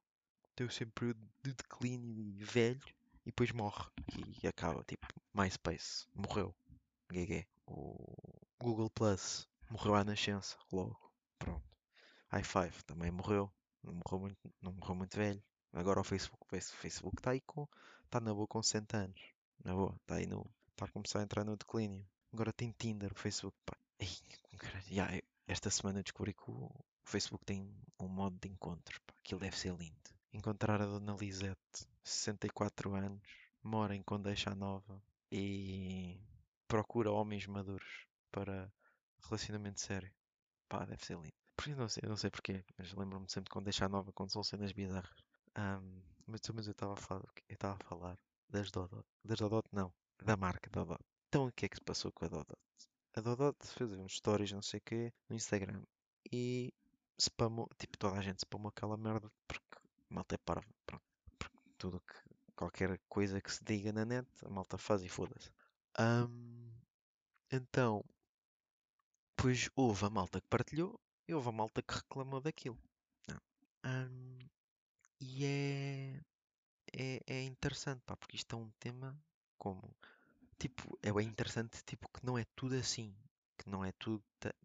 seu 0.71 0.87
período 0.89 1.21
de 1.43 1.53
declínio 1.55 2.21
e 2.21 2.43
velho 2.45 2.81
e 3.23 3.27
depois 3.27 3.53
morre. 3.53 3.85
E 4.43 4.47
acaba 4.49 4.83
tipo 4.85 5.07
MySpace 5.35 6.07
morreu. 6.15 6.55
GG 7.11 7.47
o 7.67 8.41
Google 8.61 8.91
Plus 8.91 9.47
morreu 9.71 9.95
à 9.95 10.05
nascença 10.05 10.57
logo. 10.73 10.99
Pronto. 11.39 11.63
I5 12.33 12.83
também 12.83 13.11
morreu. 13.11 13.51
Não 13.83 13.95
morreu 13.95 14.21
muito, 14.21 14.55
não 14.61 14.73
morreu 14.73 14.95
muito 14.95 15.17
velho. 15.17 15.43
Agora 15.73 16.01
o 16.01 16.05
Facebook 16.05 16.45
o 16.45 16.61
Facebook 16.61 17.17
está 17.19 17.31
aí 17.31 17.41
com 17.43 17.69
está 18.05 18.21
na 18.21 18.35
boa 18.35 18.47
com 18.47 18.63
60 18.63 18.97
anos. 18.97 19.21
Na 19.65 19.75
boa 19.75 19.95
está 20.03 20.17
aí 20.17 20.27
no 20.27 20.45
está 20.71 20.87
a 20.87 20.89
começar 20.89 21.21
a 21.21 21.23
entrar 21.23 21.45
no 21.45 21.57
declínio. 21.57 22.07
Agora 22.33 22.53
tem 22.53 22.75
Tinder 22.79 23.13
o 23.13 23.19
Facebook 23.19 23.57
pá. 23.65 23.77
Eu- 24.91 25.23
esta 25.47 25.71
semana 25.71 26.03
descobri 26.03 26.35
que 26.35 26.51
o, 26.51 26.71
Facebook 27.05 27.45
tem 27.47 27.75
um 27.99 28.09
modo 28.09 28.39
de 28.39 28.49
encontros 28.49 29.01
aquilo 29.21 29.41
deve 29.41 29.59
ser 29.59 29.75
lindo 29.75 30.18
encontrar 30.33 30.81
a 30.81 30.87
Dona 30.87 31.15
Lisette 31.15 31.87
64 32.05 32.95
anos 32.95 33.23
mora 33.63 33.95
em 33.95 34.03
Condeixa 34.03 34.55
Nova 34.55 35.03
e 35.31 36.21
procura 36.67 37.11
homens 37.13 37.47
maduros 37.47 38.07
para 38.31 38.73
relacionamento 39.25 39.81
sério. 39.81 40.13
Pá, 40.69 40.85
deve 40.85 41.05
ser 41.05 41.17
lindo. 41.17 41.33
Porque 41.57 41.75
não 41.75 41.89
sei, 41.89 42.09
não 42.09 42.17
sei 42.17 42.31
porquê, 42.31 42.65
mas 42.77 42.93
lembro-me 42.95 43.29
sempre 43.29 43.49
de 43.49 43.55
Condeixa 43.55 43.89
Nova 43.89 44.13
quando 44.13 44.33
são 44.33 44.43
cenas 44.43 44.73
bizarras. 44.73 45.25
Ahm, 45.55 46.03
mas, 46.27 46.41
mas 46.55 46.67
eu 46.67 46.73
estava 46.73 46.93
a 46.93 46.97
falar, 46.97 47.25
eu 47.49 47.55
estava 47.55 47.75
a 47.75 47.85
falar 47.85 48.19
das 48.49 48.71
Dodot. 48.71 49.05
Das 49.25 49.39
Dodot 49.39 49.69
não, 49.73 49.93
da 50.23 50.37
marca 50.37 50.71
Dodot. 50.71 51.03
Então 51.29 51.47
o 51.47 51.53
que 51.53 51.67
é 51.67 51.69
que 51.69 51.77
se 51.77 51.83
passou 51.83 52.13
com 52.13 52.25
a 52.25 52.29
Dodot? 52.29 52.59
A 53.15 53.21
Dodot 53.21 53.57
fez 53.67 53.93
uns 53.93 54.17
stories, 54.17 54.53
não 54.53 54.63
sei 54.63 54.79
o 54.79 54.83
quê, 54.83 55.13
no 55.29 55.37
Instagram 55.37 55.83
e 56.33 56.73
spamou, 57.19 57.69
tipo 57.79 57.99
toda 57.99 58.19
a 58.19 58.23
gente 58.23 58.41
spamou 58.41 58.69
aquela 58.69 58.97
merda 58.97 59.31
porque 59.47 59.78
malta 60.15 60.35
é 60.35 60.39
parva, 60.39 60.69
pronto. 60.87 61.05
Tudo 61.77 62.01
que, 62.01 62.15
qualquer 62.57 62.99
coisa 63.09 63.41
que 63.41 63.53
se 63.53 63.63
diga 63.65 63.93
na 63.93 64.05
net, 64.05 64.29
a 64.45 64.49
malta 64.49 64.77
faz 64.79 65.03
e 65.03 65.09
foda-se. 65.09 65.51
Ahm, 65.99 66.73
então, 67.51 68.05
pois 69.37 69.71
houve 69.77 70.05
a 70.07 70.11
malta 70.11 70.41
que 70.41 70.49
partilhou 70.49 71.01
e 71.27 71.35
houve 71.35 71.49
a 71.49 71.53
malta 71.53 71.83
que 71.83 71.95
reclamou 71.95 72.41
daquilo. 72.41 72.79
Não. 73.29 73.41
Ahm, 73.85 74.39
e 75.21 75.45
é, 75.45 76.21
é, 76.93 77.21
é 77.27 77.43
interessante, 77.45 78.03
pá, 78.05 78.17
porque 78.17 78.37
isto 78.37 78.55
é 78.55 78.59
um 78.59 78.71
tema 78.79 79.17
como, 79.57 79.97
tipo, 80.59 80.99
é 81.03 81.11
interessante, 81.23 81.83
tipo, 81.85 82.09
que 82.11 82.25
não 82.25 82.39
é 82.39 82.45
tudo 82.57 82.75
assim, 82.77 83.15
que 83.59 83.69
não 83.69 83.85
é 83.85 83.93
tudo, 83.93 84.23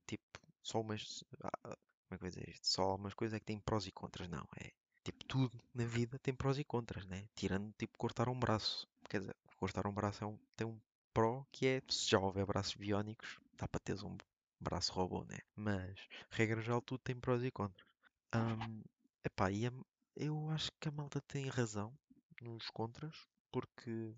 tipo, 0.07 0.39
só 0.61 0.81
umas, 0.81 1.23
ah, 1.43 1.49
ah, 1.65 1.77
como 2.07 2.15
é 2.15 2.17
que 2.17 2.25
eu 2.25 2.29
dizer 2.29 2.49
isto? 2.49 2.67
Só 2.67 2.95
umas 2.95 3.13
coisas 3.13 3.35
é 3.35 3.39
que 3.39 3.45
têm 3.45 3.59
prós 3.59 3.85
e 3.87 3.91
contras, 3.91 4.27
não, 4.29 4.47
é, 4.57 4.71
tipo, 5.03 5.23
tudo 5.25 5.57
na 5.73 5.85
vida 5.85 6.17
tem 6.19 6.33
prós 6.33 6.57
e 6.57 6.63
contras, 6.63 7.05
né? 7.05 7.27
Tirando, 7.35 7.71
tipo, 7.77 7.97
cortar 7.97 8.29
um 8.29 8.39
braço, 8.39 8.87
quer 9.09 9.19
dizer, 9.21 9.35
cortar 9.57 9.87
um 9.87 9.93
braço 9.93 10.23
é 10.23 10.27
um, 10.27 10.37
tem 10.55 10.67
um 10.67 10.79
pró 11.13 11.45
que 11.51 11.67
é, 11.67 11.81
se 11.89 12.09
já 12.09 12.19
houver 12.19 12.45
braços 12.45 12.75
biónicos, 12.75 13.39
dá 13.57 13.67
para 13.67 13.79
teres 13.79 14.03
um 14.03 14.17
braço 14.59 14.93
robô, 14.93 15.23
né? 15.25 15.37
Mas, 15.55 15.99
regra 16.31 16.61
geral, 16.61 16.81
tudo 16.81 16.99
tem 17.03 17.15
prós 17.19 17.43
e 17.43 17.51
contras. 17.51 17.87
Ahm, 18.33 18.81
epá, 19.23 19.51
e 19.51 19.67
a- 19.67 19.71
eu 20.15 20.49
acho 20.49 20.71
que 20.79 20.87
a 20.89 20.91
malta 20.91 21.21
tem 21.21 21.47
razão 21.47 21.93
nos 22.41 22.69
contras, 22.69 23.27
porque 23.51 24.15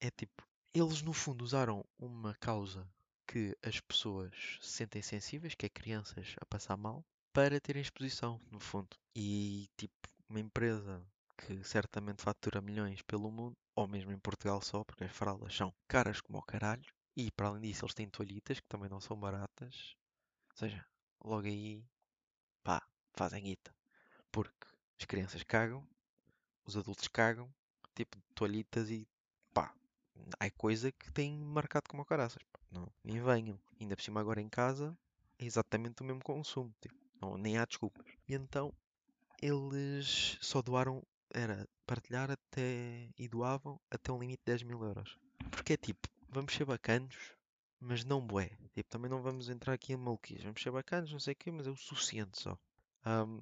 é 0.00 0.10
tipo, 0.10 0.42
eles 0.74 1.02
no 1.02 1.12
fundo 1.12 1.42
usaram 1.44 1.84
uma 1.98 2.34
causa 2.36 2.88
que 3.26 3.56
as 3.62 3.80
pessoas 3.80 4.32
se 4.60 4.72
sentem 4.72 5.02
sensíveis, 5.02 5.54
que 5.54 5.66
é 5.66 5.68
crianças 5.68 6.34
a 6.40 6.46
passar 6.46 6.76
mal, 6.76 7.04
para 7.32 7.60
terem 7.60 7.82
exposição, 7.82 8.40
no 8.50 8.58
fundo. 8.60 8.96
E 9.14 9.68
tipo, 9.76 10.08
uma 10.28 10.40
empresa 10.40 11.02
que 11.36 11.62
certamente 11.64 12.22
fatura 12.22 12.60
milhões 12.60 13.00
pelo 13.02 13.30
mundo, 13.30 13.56
ou 13.74 13.86
mesmo 13.86 14.12
em 14.12 14.18
Portugal 14.18 14.60
só, 14.60 14.84
porque 14.84 15.04
as 15.04 15.12
fraldas 15.12 15.54
são 15.54 15.72
caras 15.86 16.20
como 16.20 16.38
o 16.38 16.42
caralho, 16.42 16.92
e 17.16 17.30
para 17.30 17.48
além 17.48 17.62
disso 17.62 17.84
eles 17.84 17.94
têm 17.94 18.08
toalhitas 18.08 18.60
que 18.60 18.68
também 18.68 18.88
não 18.88 19.00
são 19.00 19.18
baratas. 19.18 19.96
Ou 20.50 20.56
seja, 20.56 20.84
logo 21.24 21.46
aí, 21.46 21.84
pá, 22.62 22.82
fazem 23.14 23.42
guita. 23.42 23.74
Porque 24.30 24.66
as 24.98 25.06
crianças 25.06 25.42
cagam, 25.42 25.86
os 26.64 26.76
adultos 26.76 27.08
cagam, 27.08 27.52
tipo 27.94 28.18
toalhitas 28.34 28.90
e 28.90 29.08
pá, 29.54 29.72
há 30.38 30.50
coisa 30.50 30.92
que 30.92 31.10
tem 31.12 31.36
marcado 31.38 31.88
como 31.88 32.04
caraças. 32.04 32.42
Não, 32.70 32.92
nem 33.02 33.20
venham. 33.20 33.58
Ainda 33.80 33.96
por 33.96 34.02
cima 34.02 34.20
agora 34.20 34.40
em 34.40 34.48
casa 34.48 34.96
é 35.38 35.44
exatamente 35.44 36.02
o 36.02 36.04
mesmo 36.04 36.22
consumo. 36.22 36.74
Tipo, 36.80 36.94
não, 37.20 37.38
nem 37.38 37.58
há 37.58 37.64
desculpas. 37.64 38.04
E 38.28 38.34
então 38.34 38.72
eles 39.40 40.36
só 40.40 40.60
doaram, 40.62 41.02
era 41.32 41.68
partilhar 41.86 42.30
até 42.30 43.08
e 43.16 43.28
doavam 43.28 43.80
até 43.90 44.12
um 44.12 44.18
limite 44.18 44.40
de 44.40 44.52
10 44.52 44.62
mil 44.64 44.82
euros. 44.82 45.18
Porque 45.50 45.74
é 45.74 45.76
tipo, 45.76 46.08
vamos 46.28 46.52
ser 46.52 46.64
bacanos, 46.64 47.16
mas 47.80 48.04
não 48.04 48.26
bué. 48.26 48.50
Tipo, 48.74 48.90
também 48.90 49.10
não 49.10 49.22
vamos 49.22 49.48
entrar 49.48 49.72
aqui 49.74 49.92
em 49.92 49.96
maluquice. 49.96 50.42
Vamos 50.42 50.62
ser 50.62 50.70
bacanos, 50.70 51.12
não 51.12 51.20
sei 51.20 51.32
o 51.32 51.36
quê, 51.36 51.50
mas 51.50 51.66
é 51.66 51.70
o 51.70 51.76
suficiente 51.76 52.40
só. 52.40 52.58
Ahm, 53.04 53.40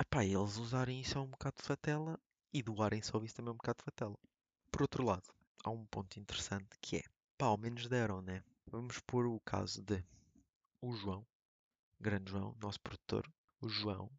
epá, 0.00 0.24
eles 0.24 0.56
usarem 0.56 1.00
isso 1.00 1.18
é 1.18 1.20
um 1.20 1.26
bocado 1.26 1.56
de 1.56 1.64
fatela 1.64 2.18
e 2.52 2.62
doarem 2.62 3.02
só 3.02 3.22
isso 3.22 3.34
também 3.34 3.50
é 3.50 3.54
um 3.54 3.56
bocado 3.56 3.78
de 3.78 3.84
fatela. 3.84 4.16
Por 4.70 4.82
outro 4.82 5.04
lado, 5.04 5.28
há 5.64 5.70
um 5.70 5.84
ponto 5.86 6.18
interessante 6.18 6.68
que 6.80 6.98
é, 6.98 7.02
pá, 7.36 7.46
ao 7.46 7.58
menos 7.58 7.88
deram, 7.88 8.22
né? 8.22 8.42
Vamos 8.70 9.00
pôr 9.00 9.26
o 9.26 9.40
caso 9.40 9.82
de 9.82 10.04
o 10.80 10.94
João, 10.94 11.26
grande 12.00 12.30
João, 12.30 12.54
nosso 12.60 12.80
produtor, 12.80 13.28
o 13.60 13.68
João, 13.68 14.10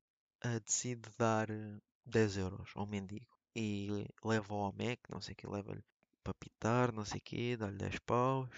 ah, 0.41 0.59
decide 0.59 1.09
dar 1.17 1.49
eh, 1.49 1.79
10 2.05 2.37
euros 2.37 2.71
ao 2.75 2.85
mendigo 2.85 3.27
e 3.55 4.07
leva-o 4.23 4.63
ao 4.63 4.71
Mac, 4.73 4.99
não 5.09 5.21
sei 5.21 5.33
o 5.33 5.35
que, 5.35 5.47
leva-lhe 5.47 5.83
para 6.23 6.33
pitar, 6.33 6.91
não 6.91 7.05
sei 7.05 7.19
o 7.19 7.21
que, 7.21 7.57
dá-lhe 7.57 7.77
10 7.77 7.99
paus 7.99 8.49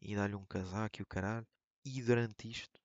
e 0.00 0.14
dá-lhe 0.14 0.34
um 0.34 0.44
casaco 0.44 1.00
e 1.00 1.02
o 1.02 1.06
caralho. 1.06 1.46
E 1.84 2.02
durante 2.02 2.50
isto 2.50 2.80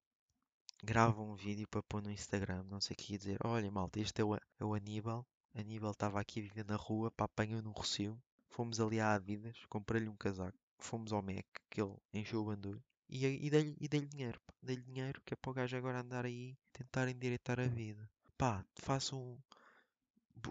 grava 0.84 1.22
um 1.22 1.36
vídeo 1.36 1.68
para 1.68 1.84
pôr 1.84 2.02
no 2.02 2.12
Instagram, 2.12 2.64
não 2.64 2.82
sei 2.82 2.94
o 2.96 2.98
que, 2.98 3.14
e 3.14 3.18
dizer: 3.18 3.38
Olha, 3.44 3.70
malta, 3.72 4.00
este 4.00 4.22
é 4.22 4.26
o, 4.26 4.36
é 4.36 4.40
o 4.64 4.74
Aníbal. 4.74 5.26
Aníbal 5.54 5.92
estava 5.92 6.20
aqui 6.20 6.40
a 6.40 6.44
viver 6.44 6.66
na 6.66 6.76
rua, 6.76 7.12
pá, 7.12 7.26
apanhou 7.26 7.62
no 7.62 7.72
Rocio. 7.72 8.20
Fomos 8.50 8.80
ali 8.80 9.00
à 9.00 9.14
Adidas, 9.14 9.58
comprei-lhe 9.70 10.10
um 10.10 10.16
casaco. 10.16 10.58
Fomos 10.80 11.14
ao 11.14 11.22
Mac, 11.22 11.46
que 11.70 11.82
ele 11.82 11.96
encheu 12.14 12.42
o 12.42 12.46
bandulho. 12.46 12.84
E, 13.10 13.26
e 13.26 13.50
dei-lhe 13.50 13.76
dei 13.88 14.06
dinheiro. 14.06 14.40
Dei-lhe 14.62 14.82
dinheiro 14.82 15.22
que 15.26 15.34
é 15.34 15.38
para 15.38 15.52
o 15.52 15.54
gajo 15.54 15.78
agora 15.78 16.02
andar 16.02 16.26
aí 16.26 16.58
tentar 16.72 17.08
endireitar 17.08 17.60
a 17.60 17.68
vida. 17.68 18.10
Pá, 18.42 18.66
façam 18.76 19.38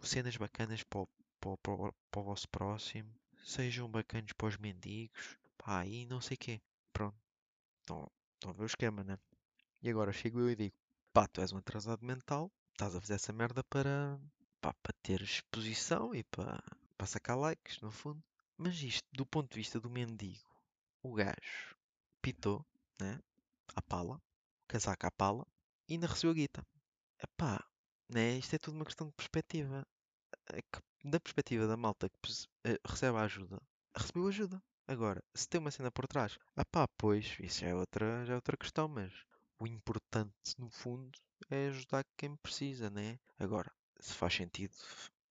cenas 0.03 0.37
bacanas 0.39 0.83
para 0.83 1.01
o, 1.01 1.09
para, 1.39 1.51
o- 1.51 1.57
para 1.59 1.73
o- 1.75 1.93
para 2.11 2.21
o 2.21 2.25
vosso 2.25 2.49
próximo. 2.49 3.13
Sejam 3.45 3.91
bacanos 3.91 4.33
para 4.33 4.49
os 4.49 4.57
mendigos. 4.57 5.37
Pá, 5.59 5.85
e 5.87 6.07
não 6.07 6.21
sei 6.21 6.35
o 6.35 6.39
quê. 6.39 6.61
Pronto. 6.93 7.17
Estão 7.83 8.11
a 8.49 8.53
ver 8.53 8.63
o 8.65 8.67
esquema, 8.67 9.05
né? 9.05 9.19
E 9.83 9.91
agora 9.91 10.13
chego 10.13 10.41
eu 10.41 10.51
e 10.51 10.57
digo: 10.57 10.77
pá, 11.13 11.29
tu 11.29 11.41
és 11.43 11.53
um 11.53 11.59
atrasado 11.59 12.05
mental, 12.07 12.53
estás 12.73 12.97
a 12.97 13.01
fazer 13.01 13.15
essa 13.15 13.33
merda 13.33 13.65
para, 13.65 14.19
pá, 14.61 14.75
para 14.83 14.95
ter 15.03 15.23
exposição 15.23 16.15
e 16.15 16.25
para, 16.25 16.63
para 16.99 17.07
sacar 17.09 17.39
likes, 17.39 17.81
no 17.81 17.91
fundo. 17.93 18.23
Mas 18.59 18.83
isto, 18.83 19.09
do 19.13 19.27
ponto 19.27 19.51
de 19.53 19.59
vista 19.59 19.81
do 19.81 19.91
mendigo, 19.91 20.51
o 21.03 21.15
gajo 21.15 21.77
pitou, 22.23 22.65
né? 23.01 23.21
À 23.77 23.83
pala, 23.83 24.21
casaco 24.69 25.07
à 25.07 25.11
pala, 25.13 25.47
e 25.89 25.95
ainda 25.95 26.07
recebeu 26.09 26.33
a 26.33 26.35
guita. 26.35 26.67
Epá, 27.23 27.65
né? 28.11 28.39
Isto 28.39 28.57
é 28.57 28.59
tudo 28.59 28.75
uma 28.75 28.85
questão 28.85 29.07
de 29.07 29.13
perspectiva. 29.15 29.87
É 30.53 30.63
da 31.05 31.19
perspectiva 31.19 31.67
da 31.67 31.77
malta 31.77 32.09
que 32.09 32.33
eh, 32.65 32.79
recebe 32.85 33.17
a 33.17 33.23
ajuda, 33.23 33.61
recebeu 33.97 34.29
ajuda. 34.29 34.63
Agora, 34.87 35.23
se 35.35 35.49
tem 35.49 35.61
uma 35.61 35.71
cena 35.71 35.91
por 35.91 36.07
trás, 36.07 36.39
ah 36.57 36.65
pá, 36.65 36.87
pois, 36.99 37.37
isso 37.41 37.65
é 37.65 37.75
outra, 37.75 38.25
já 38.27 38.33
é 38.35 38.37
outra 38.37 38.57
questão, 38.57 38.89
mas 38.89 39.13
o 39.59 39.67
importante, 39.67 40.35
no 40.59 40.69
fundo, 40.69 41.19
é 41.49 41.69
ajudar 41.69 42.05
quem 42.17 42.37
precisa, 42.37 42.91
né? 42.91 43.19
Agora, 43.39 43.73
se 43.99 44.15
faz 44.15 44.35
sentido 44.35 44.75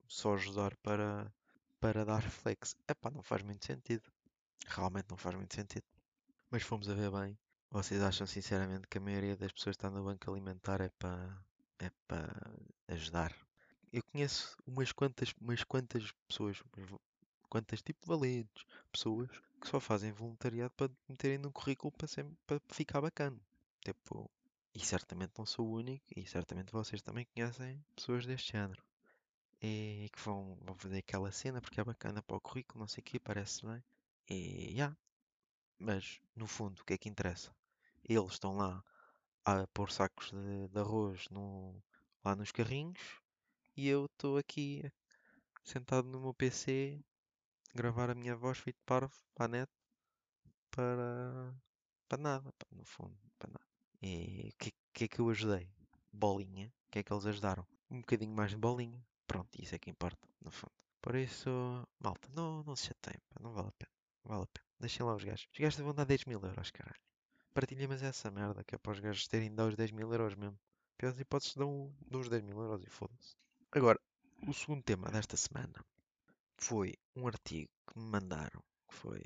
só 0.08 0.34
ajudar 0.36 0.76
para, 0.78 1.32
para 1.80 2.06
dar 2.06 2.22
flex, 2.32 2.76
é 2.88 2.94
pá, 2.94 3.12
não 3.12 3.22
faz 3.22 3.44
muito 3.44 3.66
sentido. 3.66 4.04
Realmente 4.68 5.10
não 5.10 5.18
faz 5.18 5.36
muito 5.36 5.54
sentido. 5.54 5.86
Mas 6.50 6.64
fomos 6.64 6.90
a 6.90 6.94
ver 6.94 7.12
bem. 7.12 7.38
Vocês 7.72 8.02
acham 8.02 8.26
sinceramente 8.26 8.88
que 8.88 8.98
a 8.98 9.02
maioria 9.02 9.36
das 9.36 9.52
pessoas 9.52 9.76
que 9.76 9.86
está 9.86 9.90
no 9.90 10.04
banco 10.04 10.32
alimentar 10.32 10.82
é 10.82 10.90
para 10.90 11.38
é 11.80 11.92
para 12.08 12.30
ajudar? 12.88 13.36
Eu 13.92 14.04
conheço 14.04 14.56
umas 14.66 14.92
quantas, 14.92 15.34
umas 15.42 15.64
quantas 15.64 16.12
pessoas, 16.28 16.62
quantas 17.50 17.82
tipo 17.82 18.06
valentes 18.06 18.66
pessoas 18.92 19.30
que 19.60 19.68
só 19.68 19.80
fazem 19.80 20.12
voluntariado 20.12 20.74
para 20.76 20.92
meterem 21.08 21.38
no 21.38 21.52
currículo 21.52 21.92
para, 21.92 22.08
sempre, 22.08 22.38
para 22.46 22.62
ficar 22.70 23.02
bacana. 23.02 23.40
Tipo, 23.84 24.30
e 24.74 24.80
certamente 24.80 25.34
não 25.38 25.46
sou 25.46 25.68
o 25.68 25.74
único, 25.74 26.06
e 26.16 26.26
certamente 26.26 26.72
vocês 26.72 27.02
também 27.02 27.26
conhecem 27.34 27.84
pessoas 27.96 28.26
deste 28.26 28.52
género. 28.52 28.84
E 29.62 30.10
que 30.14 30.22
vão, 30.22 30.58
vão 30.62 30.76
fazer 30.76 31.00
aquela 31.00 31.32
cena 31.32 31.60
porque 31.62 31.82
é 31.82 31.84
bacana 31.84 32.22
para 32.22 32.38
o 32.38 32.42
currículo, 32.42 32.80
não 32.80 32.88
sei 32.88 33.02
o 33.02 33.04
quê, 33.04 33.20
parece 33.20 33.66
bem. 33.66 33.84
E 34.30 34.74
já, 34.76 34.96
mas 35.78 36.22
no 36.36 36.48
fundo, 36.48 36.82
o 36.82 36.86
que 36.86 36.94
é 36.94 36.98
que 36.98 37.10
interessa? 37.10 37.54
Eles 38.04 38.34
estão 38.34 38.56
lá 38.56 38.84
a 39.58 39.68
pôr 39.68 39.92
sacos 39.92 40.32
de, 40.32 40.68
de 40.68 40.80
arroz 40.80 41.28
no, 41.30 41.82
lá 42.24 42.36
nos 42.36 42.52
carrinhos 42.52 43.00
e 43.76 43.88
eu 43.88 44.06
estou 44.06 44.38
aqui 44.38 44.84
sentado 45.64 46.08
no 46.08 46.20
meu 46.20 46.34
PC, 46.34 47.00
gravar 47.74 48.10
a 48.10 48.16
minha 48.16 48.36
voz 48.36 48.58
feito 48.58 48.80
parvo 48.86 49.16
para 49.34 49.46
a 49.46 49.48
net 49.48 49.72
para, 50.72 51.54
para 52.08 52.22
nada, 52.22 52.52
pá, 52.54 52.68
no 52.72 52.86
fundo, 52.86 53.18
para 53.38 53.52
nada. 53.52 53.66
E 54.02 54.50
o 54.54 54.58
que, 54.58 54.74
que 54.94 55.04
é 55.06 55.08
que 55.08 55.20
eu 55.20 55.30
ajudei? 55.30 55.70
Bolinha. 56.12 56.68
O 56.88 56.92
que 56.92 57.00
é 57.00 57.04
que 57.04 57.14
eles 57.14 57.26
ajudaram? 57.26 57.66
Um 57.90 58.00
bocadinho 58.02 58.34
mais 58.34 58.52
de 58.52 58.58
bolinha. 58.58 59.04
Pronto, 59.28 59.50
isso 59.62 59.76
é 59.76 59.80
que 59.80 59.90
importa, 59.90 60.28
no 60.42 60.52
fundo. 60.52 60.74
Por 61.02 61.16
isso, 61.16 61.50
malta, 62.00 62.28
não, 62.34 62.64
não 62.64 62.76
se 62.76 62.88
chateiem, 62.88 63.22
não 63.40 63.54
vale 63.54 63.70
a 63.70 63.72
pena. 63.72 63.92
Vale 64.24 64.44
a 64.44 64.48
pena. 64.48 64.68
Deixem 64.80 65.06
lá 65.06 65.16
os 65.16 65.24
gajos. 65.24 65.48
Os 65.52 65.60
gajos 65.60 65.80
vão 65.80 65.94
dar 65.94 66.06
10 66.06 66.26
mil 66.26 66.42
euros, 66.42 66.72
caralho. 66.72 67.00
Partilhem, 67.54 67.88
mas 67.88 68.04
essa 68.04 68.30
merda, 68.32 68.64
que 68.64 68.76
é 68.76 68.78
para 68.78 68.92
os 68.92 69.00
gajos 69.00 69.28
terem 69.28 69.50
de 69.50 69.56
dar 69.56 69.68
os 69.68 69.76
10 69.76 69.92
mil 69.92 70.12
euros 70.12 70.36
mesmo. 70.36 70.58
Piores 70.98 71.20
hipóteses 71.20 71.56
dão, 71.56 71.94
os 72.12 72.30
10 72.30 72.44
mil 72.44 72.60
euros 72.60 72.84
e 72.84 72.90
foda-se. 72.90 73.36
Agora, 73.72 74.00
o 74.48 74.54
segundo 74.54 74.84
tema 74.84 75.10
desta 75.10 75.36
semana 75.38 75.74
foi 76.58 76.96
um 77.16 77.28
artigo 77.28 77.70
que 77.88 77.98
me 77.98 78.06
mandaram, 78.06 78.62
que 78.88 78.96
foi 78.96 79.24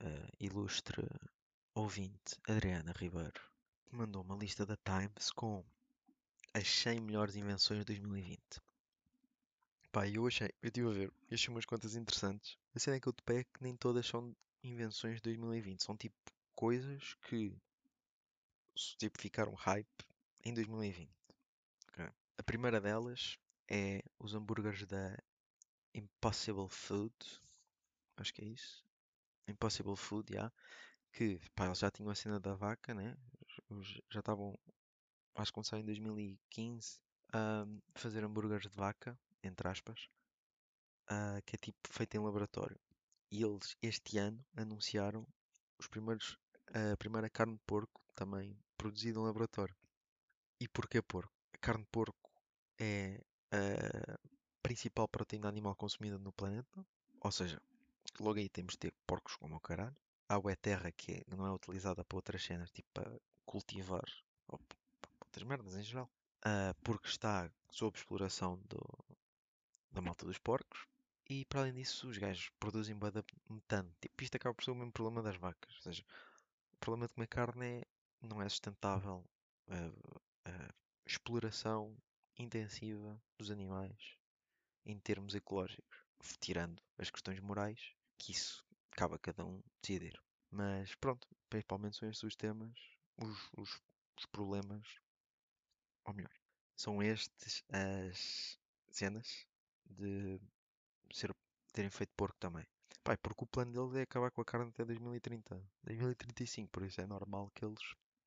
a 0.00 0.28
ilustre 0.38 1.06
ouvinte 1.74 2.36
Adriana 2.48 2.92
Ribeiro, 2.92 3.40
que 3.86 3.96
mandou 3.96 4.22
uma 4.22 4.36
lista 4.36 4.64
da 4.66 4.76
Times 4.76 5.30
com 5.30 5.64
as 6.52 6.68
100 6.68 7.00
melhores 7.00 7.36
invenções 7.36 7.80
de 7.80 7.86
2020. 7.86 8.40
Pá, 9.92 10.08
eu 10.08 10.26
achei, 10.26 10.50
eu 10.62 10.68
estive 10.68 10.88
a 10.88 10.92
ver, 10.92 11.12
e 11.30 11.34
achei 11.34 11.52
umas 11.52 11.64
quantas 11.64 11.96
interessantes. 11.96 12.56
A 12.74 12.78
cena 12.78 12.96
é 12.96 13.00
que 13.00 13.08
eu 13.08 13.12
te 13.12 13.22
pego 13.22 13.48
que 13.54 13.62
nem 13.62 13.74
todas 13.76 14.06
são 14.06 14.34
invenções 14.62 15.16
de 15.16 15.22
2020, 15.22 15.82
são 15.82 15.96
tipo 15.96 16.16
coisas 16.60 17.14
que 17.22 17.56
tipo 18.98 19.18
ficaram 19.18 19.54
hype 19.54 20.04
em 20.44 20.52
2020. 20.52 21.10
ok? 21.88 22.04
A 22.36 22.42
primeira 22.42 22.78
delas 22.78 23.38
é 23.66 24.02
os 24.18 24.34
hambúrgueres 24.34 24.86
da 24.86 25.16
Impossible 25.94 26.68
Food, 26.68 27.14
acho 28.18 28.34
que 28.34 28.42
é 28.42 28.44
isso. 28.44 28.84
Impossible 29.48 29.96
Food, 29.96 30.34
já. 30.34 30.52
Que 31.12 31.40
pá, 31.54 31.64
eles 31.64 31.78
já 31.78 31.90
tinham 31.90 32.10
a 32.10 32.14
cena 32.14 32.38
da 32.38 32.52
vaca, 32.52 32.92
né? 32.92 33.16
Já 34.10 34.20
estavam, 34.20 34.54
acho 35.36 35.50
que 35.50 35.54
começaram 35.54 35.82
em 35.82 35.86
2015 35.86 37.00
a 37.32 37.64
fazer 37.94 38.22
hambúrgueres 38.22 38.70
de 38.70 38.76
vaca, 38.76 39.18
entre 39.42 39.66
aspas, 39.66 40.10
ah, 41.08 41.40
que 41.46 41.56
é 41.56 41.58
tipo 41.58 41.88
feito 41.88 42.16
em 42.16 42.20
laboratório. 42.20 42.78
E 43.30 43.42
eles 43.42 43.74
este 43.80 44.18
ano 44.18 44.44
anunciaram 44.54 45.26
os 45.78 45.88
primeiros, 45.88 46.36
a 46.74 46.96
primeira 46.96 47.28
carne 47.30 47.54
de 47.54 47.60
porco 47.66 48.00
também 48.14 48.56
produzida 48.76 49.18
em 49.18 49.22
laboratório. 49.22 49.74
E 50.60 50.68
porquê 50.68 51.00
porco? 51.02 51.32
A 51.52 51.58
carne 51.58 51.82
de 51.84 51.90
porco 51.90 52.30
é 52.78 53.20
a 53.52 54.18
principal 54.62 55.08
proteína 55.08 55.48
animal 55.48 55.74
consumida 55.74 56.18
no 56.18 56.32
planeta, 56.32 56.84
ou 57.20 57.32
seja, 57.32 57.60
logo 58.18 58.38
aí 58.38 58.48
temos 58.48 58.74
de 58.74 58.78
ter 58.78 58.94
porcos 59.06 59.36
como 59.36 59.56
o 59.56 59.60
caralho. 59.60 59.96
A 60.28 60.34
água 60.34 60.52
é 60.52 60.56
terra 60.56 60.92
que 60.92 61.12
é- 61.12 61.24
não 61.26 61.46
é 61.46 61.52
utilizada 61.52 62.04
para 62.04 62.16
outras 62.16 62.44
cenas, 62.44 62.70
tipo 62.70 62.88
para 62.92 63.20
cultivar 63.44 64.04
ou 64.48 64.58
para 64.58 64.78
outras 65.24 65.44
merdas 65.44 65.74
em 65.76 65.82
geral. 65.82 66.08
Ah, 66.42 66.74
porque 66.84 67.08
está 67.08 67.50
sob 67.70 67.98
exploração 67.98 68.58
do- 68.68 69.16
da 69.90 70.00
malta 70.00 70.24
dos 70.24 70.38
porcos. 70.38 70.86
E 71.28 71.44
para 71.44 71.60
além 71.60 71.74
disso, 71.74 72.08
os 72.08 72.18
gajos 72.18 72.50
produzem 72.58 72.96
metano. 73.48 73.92
Tipo, 74.00 74.22
isto 74.22 74.36
acaba 74.36 74.54
por 74.54 74.64
ser 74.64 74.70
o 74.72 74.74
mesmo 74.74 74.92
problema 74.92 75.22
das 75.22 75.36
vacas. 75.36 75.74
Ou 75.76 75.82
seja, 75.82 76.04
problema 76.80 77.06
de 77.06 77.14
comer 77.14 77.26
carne 77.28 77.66
é 77.66 77.86
não 78.22 78.42
é 78.42 78.48
sustentável 78.48 79.24
a, 79.68 80.50
a 80.50 80.74
exploração 81.06 81.96
intensiva 82.38 83.20
dos 83.38 83.50
animais 83.50 84.16
em 84.84 84.98
termos 84.98 85.34
ecológicos, 85.34 86.04
tirando 86.40 86.82
as 86.98 87.10
questões 87.10 87.38
morais, 87.40 87.94
que 88.18 88.32
isso 88.32 88.64
cabe 88.92 89.14
a 89.14 89.18
cada 89.18 89.44
um 89.44 89.62
decidir. 89.82 90.20
Mas 90.50 90.94
pronto, 90.96 91.28
principalmente 91.48 91.96
são 91.96 92.08
estes 92.08 92.22
os 92.24 92.36
temas, 92.36 92.72
os, 93.16 93.50
os, 93.56 93.80
os 94.18 94.26
problemas, 94.26 94.86
ou 96.04 96.14
melhor, 96.14 96.32
são 96.76 97.02
estes 97.02 97.62
as 97.68 98.58
cenas 98.90 99.46
de 99.84 100.40
ser, 101.12 101.34
terem 101.72 101.90
feito 101.90 102.12
porco 102.16 102.38
também. 102.38 102.66
Pai, 103.02 103.16
porque 103.16 103.44
o 103.44 103.46
plano 103.46 103.72
deles 103.72 103.94
é 103.94 104.02
acabar 104.02 104.30
com 104.30 104.40
a 104.40 104.44
carne 104.44 104.68
até 104.68 104.84
2030, 104.84 105.62
2035, 105.84 106.70
por 106.70 106.82
isso 106.82 107.00
é 107.00 107.06
normal 107.06 107.50
que 107.54 107.64
eles 107.64 107.80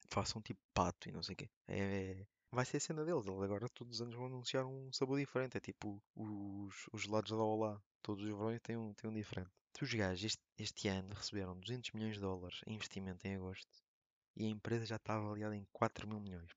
façam 0.09 0.41
tipo 0.41 0.59
pato 0.73 1.09
e 1.09 1.11
não 1.11 1.23
sei 1.23 1.33
o 1.33 1.37
quê. 1.37 1.49
É, 1.67 1.79
é, 1.79 2.27
vai 2.51 2.65
ser 2.65 2.77
a 2.77 2.79
cena 2.79 3.05
deles. 3.05 3.25
Eles 3.25 3.41
agora 3.41 3.67
todos 3.69 3.95
os 3.95 4.01
anos 4.01 4.15
vão 4.15 4.27
anunciar 4.27 4.65
um 4.65 4.91
sabor 4.91 5.19
diferente. 5.19 5.57
É 5.57 5.59
tipo 5.59 6.01
os, 6.15 6.87
os 6.91 7.03
gelados 7.03 7.31
da 7.31 7.37
Olá. 7.37 7.81
Todos 8.01 8.23
os 8.23 8.29
verões 8.29 8.59
têm 8.61 8.77
um, 8.77 8.93
têm 8.93 9.09
um 9.09 9.13
diferente. 9.13 9.51
Os 9.81 9.93
gajos 9.93 10.23
este, 10.23 10.43
este 10.57 10.87
ano 10.87 11.13
receberam 11.13 11.59
200 11.59 11.91
milhões 11.91 12.15
de 12.15 12.21
dólares 12.21 12.61
em 12.67 12.75
investimento 12.75 13.27
em 13.27 13.35
agosto 13.35 13.83
e 14.35 14.45
a 14.45 14.49
empresa 14.49 14.85
já 14.85 14.95
está 14.95 15.15
avaliada 15.15 15.55
em 15.55 15.67
4 15.71 16.07
mil 16.07 16.19
milhões. 16.19 16.51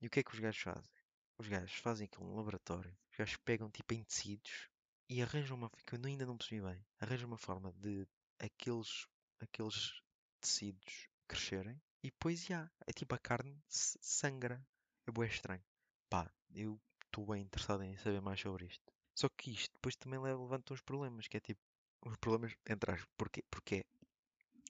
E 0.00 0.06
o 0.06 0.10
que 0.10 0.20
é 0.20 0.22
que 0.22 0.32
os 0.32 0.38
gajos 0.38 0.62
fazem? 0.62 0.90
Os 1.38 1.48
gajos 1.48 1.74
fazem 1.76 2.06
aquilo 2.06 2.26
no 2.26 2.36
laboratório. 2.36 2.96
Os 3.10 3.16
gajos 3.16 3.36
pegam 3.38 3.70
tipo 3.70 3.94
em 3.94 4.04
tecidos 4.04 4.68
e 5.10 5.20
arranjam 5.20 5.56
uma 5.56 5.68
que 5.68 5.96
eu 5.96 6.00
ainda 6.04 6.24
não 6.24 6.36
percebi 6.36 6.62
bem. 6.62 6.86
Arranjam 7.00 7.26
uma 7.26 7.36
forma 7.36 7.72
de 7.72 8.06
aqueles, 8.38 9.08
aqueles 9.40 10.00
tecidos 10.40 11.08
crescerem 11.26 11.82
e 12.00 12.10
depois 12.10 12.44
já. 12.44 12.70
É 12.86 12.92
tipo 12.92 13.12
a 13.16 13.18
carne 13.18 13.60
sangra. 13.68 14.64
É 15.08 15.10
bué 15.10 15.26
estranho. 15.26 15.64
Pá, 16.08 16.32
eu 16.54 16.80
estou 17.04 17.26
bem 17.26 17.42
interessado 17.42 17.82
em 17.82 17.96
saber 17.96 18.20
mais 18.20 18.40
sobre 18.40 18.66
isto. 18.66 18.84
Só 19.16 19.28
que 19.28 19.50
isto 19.50 19.72
depois 19.74 19.96
também 19.96 20.20
levanta 20.20 20.72
uns 20.72 20.80
problemas, 20.80 21.26
que 21.26 21.36
é 21.36 21.40
tipo, 21.40 21.60
os 22.06 22.16
problemas, 22.18 22.54
entre 22.68 22.92
aspas, 22.92 23.08
porquê? 23.16 23.42
Porque 23.50 23.84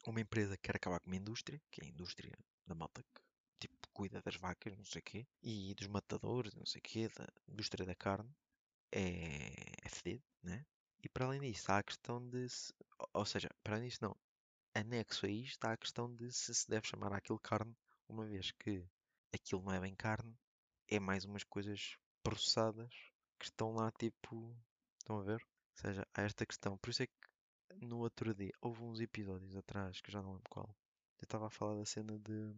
é 0.06 0.10
uma 0.10 0.22
empresa 0.22 0.56
que 0.56 0.62
quer 0.62 0.76
acabar 0.76 1.00
com 1.00 1.10
uma 1.10 1.16
indústria, 1.16 1.60
que 1.70 1.82
é 1.82 1.84
a 1.84 1.88
indústria 1.88 2.32
da 2.66 2.74
malta 2.74 3.02
que 3.02 3.20
tipo, 3.60 3.76
cuida 3.92 4.22
das 4.22 4.36
vacas, 4.36 4.74
não 4.74 4.86
sei 4.86 5.00
o 5.00 5.04
quê, 5.04 5.26
e 5.42 5.74
dos 5.74 5.86
matadores, 5.86 6.54
não 6.54 6.64
sei 6.64 6.78
o 6.78 6.82
quê, 6.82 7.10
da 7.14 7.28
indústria 7.46 7.84
da 7.84 7.94
carne, 7.94 8.34
é, 8.92 9.52
é 9.84 9.88
fedido, 9.88 10.22
né? 10.42 10.64
E 11.02 11.08
para 11.08 11.26
além 11.26 11.40
disso, 11.40 11.70
há 11.72 11.78
a 11.78 11.82
questão 11.82 12.26
de. 12.28 12.48
Se, 12.48 12.72
ou 13.14 13.24
seja, 13.24 13.48
para 13.62 13.76
além 13.76 13.88
disso, 13.88 14.02
não. 14.02 14.16
Anexo 14.74 15.26
a 15.26 15.28
isto, 15.28 15.52
está 15.54 15.72
a 15.72 15.76
questão 15.76 16.14
de 16.14 16.32
se 16.32 16.54
se 16.54 16.68
deve 16.68 16.86
chamar 16.86 17.12
aquilo 17.12 17.38
carne, 17.40 17.74
uma 18.08 18.26
vez 18.26 18.52
que 18.52 18.86
aquilo 19.34 19.62
não 19.62 19.72
é 19.72 19.80
bem 19.80 19.94
carne, 19.94 20.36
é 20.88 21.00
mais 21.00 21.24
umas 21.24 21.44
coisas 21.44 21.96
processadas 22.22 22.92
que 23.38 23.46
estão 23.46 23.72
lá, 23.74 23.90
tipo. 23.92 24.56
Estão 24.98 25.18
a 25.18 25.22
ver? 25.22 25.42
Ou 25.42 25.76
seja, 25.82 26.06
há 26.14 26.22
esta 26.22 26.46
questão. 26.46 26.76
Por 26.78 26.90
isso 26.90 27.02
é 27.02 27.06
que 27.06 27.30
no 27.86 27.98
outro 27.98 28.34
dia, 28.34 28.52
houve 28.60 28.82
uns 28.82 29.00
episódios 29.00 29.56
atrás, 29.56 30.00
que 30.00 30.12
já 30.12 30.22
não 30.22 30.32
lembro 30.32 30.50
qual, 30.50 30.68
eu 31.18 31.24
estava 31.24 31.46
a 31.46 31.50
falar 31.50 31.76
da 31.76 31.84
cena 31.84 32.18
de 32.18 32.54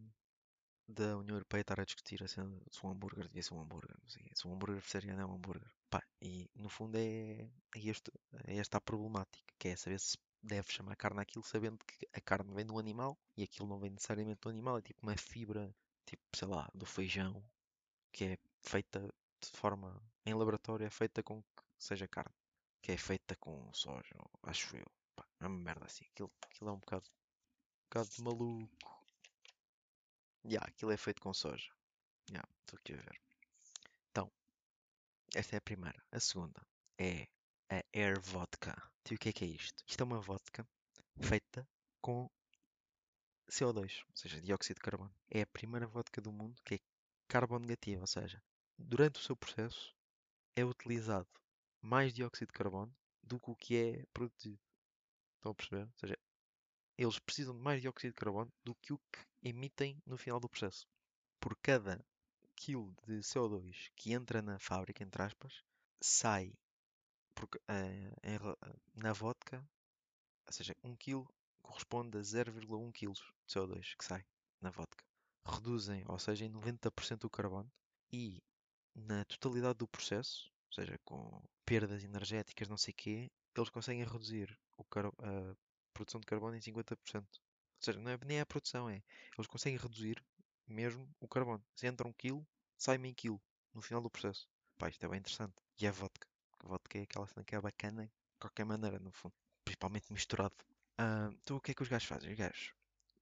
da 0.89 1.17
União 1.17 1.37
Europeia 1.37 1.63
estar 1.63 1.81
a 1.81 1.85
discutir 1.85 2.27
se 2.29 2.41
um 2.41 2.91
hambúrguer 2.91 3.27
devia 3.29 3.43
ser 3.43 3.55
um 3.55 3.61
hambúrguer, 3.61 3.97
não 4.03 4.09
sei, 4.09 4.29
se 4.35 4.47
um 4.47 4.53
hambúrguer 4.55 4.81
vegetariano 4.81 5.23
é 5.23 5.27
um 5.27 5.35
hambúrguer. 5.35 5.71
Pá, 5.91 6.03
e 6.21 6.51
no 6.55 6.69
fundo 6.69 6.97
é, 6.97 7.49
é, 7.77 7.79
este, 7.79 8.11
é 8.45 8.57
esta 8.57 8.79
a 8.79 8.81
problemática, 8.81 9.53
que 9.59 9.69
é 9.69 9.77
saber 9.77 10.01
se 10.01 10.17
deve 10.43 10.73
chamar 10.73 10.97
carne 10.97 11.21
aquilo 11.21 11.45
sabendo 11.45 11.79
que 11.87 12.07
a 12.13 12.21
carne 12.21 12.53
vem 12.55 12.67
do 12.67 12.79
animal 12.79 13.17
e 13.37 13.43
aquilo 13.45 13.69
não 13.69 13.79
vem 13.79 13.91
necessariamente 13.91 14.41
do 14.41 14.49
animal, 14.49 14.79
é 14.79 14.83
tipo 14.83 15.01
uma 15.03 15.17
fibra, 15.17 15.75
tipo, 16.05 16.23
sei 16.35 16.49
lá, 16.49 16.69
do 16.75 16.85
feijão, 16.85 17.43
que 18.13 18.25
é 18.25 18.39
feita 18.61 19.01
de 19.41 19.51
forma, 19.51 20.01
em 20.25 20.35
laboratório 20.35 20.87
é 20.87 20.91
feita 20.91 21.23
com 21.23 21.43
que 21.43 21.63
seja 21.79 22.07
carne, 22.09 22.35
que 22.83 22.93
é 22.93 22.97
feita 22.97 23.37
com 23.37 23.73
soja, 23.73 24.15
acho 24.43 24.77
eu. 24.77 24.87
Pá, 25.17 25.27
é 25.41 25.47
uma 25.47 25.59
merda 25.59 25.87
assim, 25.87 26.05
aquilo, 26.13 26.31
aquilo 26.43 26.71
é 26.71 26.73
um 26.73 26.79
bocado, 26.79 27.07
um 27.07 27.85
bocado 27.89 28.11
maluco. 28.23 28.92
Yeah, 30.45 30.67
aquilo 30.69 30.91
é 30.91 30.97
feito 30.97 31.21
com 31.21 31.33
soja. 31.33 31.71
Yeah, 32.31 32.49
estou 32.61 32.79
aqui 32.79 32.95
a 32.95 32.97
ver. 32.97 33.21
Então, 34.11 34.31
esta 35.35 35.57
é 35.57 35.59
a 35.59 35.63
primeira. 35.63 36.03
A 36.11 36.19
segunda 36.19 36.67
é 36.99 37.29
a 37.71 37.83
Air 37.95 38.21
Vodka. 38.21 38.75
E 39.11 39.15
o 39.15 39.19
que 39.19 39.29
é 39.29 39.33
que 39.33 39.45
é 39.45 39.49
isto? 39.49 39.85
Isto 39.87 40.01
é 40.01 40.05
uma 40.05 40.21
vodka 40.21 40.67
feita 41.21 41.69
com 42.01 42.31
CO2, 43.51 44.03
ou 44.09 44.17
seja, 44.17 44.41
dióxido 44.41 44.77
de 44.77 44.83
carbono. 44.83 45.15
É 45.31 45.43
a 45.43 45.47
primeira 45.47 45.87
vodka 45.87 46.21
do 46.21 46.33
mundo 46.33 46.61
que 46.65 46.77
é 46.77 46.81
carbono 47.29 47.67
negativo, 47.67 48.01
ou 48.01 48.07
seja, 48.07 48.43
durante 48.79 49.21
o 49.21 49.23
seu 49.23 49.37
processo 49.37 49.95
é 50.57 50.65
utilizado 50.65 51.29
mais 51.81 52.13
dióxido 52.13 52.49
de 52.49 52.55
carbono 52.55 52.95
do 53.23 53.39
que 53.39 53.51
o 53.51 53.57
que 53.57 53.77
é 53.77 54.07
produzido. 54.13 54.61
Estão 55.37 55.53
a 55.53 55.55
perceber? 55.55 55.83
Ou 55.83 55.99
seja, 55.99 56.19
eles 56.97 57.19
precisam 57.19 57.55
de 57.55 57.63
mais 57.63 57.83
dióxido 57.83 58.13
de 58.13 58.17
carbono 58.17 58.53
do 58.65 58.75
que 58.77 58.93
o 58.93 58.99
que 58.99 59.32
emitem 59.43 60.01
no 60.07 60.17
final 60.17 60.39
do 60.39 60.49
processo. 60.49 60.87
Por 61.41 61.57
cada 61.57 62.05
quilo 62.55 62.95
de 63.07 63.21
CO2 63.21 63.91
que 63.97 64.13
entra 64.13 64.41
na 64.41 64.59
fábrica, 64.59 65.03
entre 65.03 65.23
aspas, 65.23 65.63
sai 66.01 66.53
porque, 67.35 67.59
uh, 67.59 68.13
em, 68.23 68.39
na 68.95 69.13
vodka, 69.13 69.65
ou 70.47 70.53
seja, 70.53 70.77
1 70.85 70.95
kg 70.97 71.27
corresponde 71.63 72.19
a 72.19 72.21
0,1 72.21 72.93
kg 72.93 73.13
de 73.13 73.55
CO2 73.55 73.97
que 73.97 74.05
sai 74.05 74.25
na 74.61 74.71
vodka. 74.71 75.05
Reduzem, 75.45 76.05
ou 76.07 76.19
seja, 76.19 76.45
em 76.45 76.51
90% 76.51 77.25
o 77.25 77.31
carbono 77.31 77.71
e 78.13 78.41
na 78.95 79.25
totalidade 79.25 79.79
do 79.79 79.89
processo, 79.89 80.53
ou 80.69 80.75
seja, 80.75 80.99
com 81.05 81.43
perdas 81.65 82.05
energéticas, 82.05 82.69
não 82.69 82.77
sei 82.77 82.93
o 82.93 82.97
quê, 82.97 83.31
eles 83.57 83.71
conseguem 83.71 84.05
reduzir 84.05 84.57
a 84.79 85.55
produção 85.93 86.21
de 86.21 86.27
carbono 86.27 86.57
em 86.57 86.61
50%. 86.61 87.27
Seja, 87.83 87.99
não 87.99 88.11
é, 88.11 88.19
nem 88.25 88.39
é 88.39 88.41
a 88.43 88.47
produção, 88.47 88.89
é. 88.89 89.03
Eles 89.37 89.47
conseguem 89.47 89.79
reduzir 89.79 90.23
mesmo 90.67 91.09
o 91.21 91.27
carbono. 91.27 91.65
Se 91.75 91.87
entra 91.87 92.07
um 92.07 92.13
quilo, 92.13 92.47
sai 92.79 92.97
meio 92.97 93.15
quilo 93.15 93.43
no 93.75 93.83
final 93.83 94.01
do 94.01 94.11
processo. 94.11 94.49
Pá, 94.79 94.89
isto 94.89 95.05
é 95.05 95.09
bem 95.09 95.19
interessante. 95.19 95.55
E 95.81 95.87
a 95.87 95.91
vodka. 95.91 96.29
A 96.61 96.69
vodka 96.69 96.99
é 96.99 97.03
aquela 97.03 97.27
cena 97.27 97.45
que 97.45 97.55
é 97.55 97.61
bacana 97.61 98.07
de 98.07 98.39
qualquer 98.39 98.65
maneira, 98.65 98.99
no 99.01 99.11
fundo. 99.11 99.35
Principalmente 99.65 100.13
misturado. 100.13 100.55
Uh, 101.01 101.33
então 101.43 101.57
o 101.57 101.61
que 101.61 101.73
é 101.73 101.75
que 101.75 101.83
os 101.83 101.89
gajos 101.89 102.09
fazem? 102.09 102.31
Os 102.31 102.39
gajos 102.39 102.73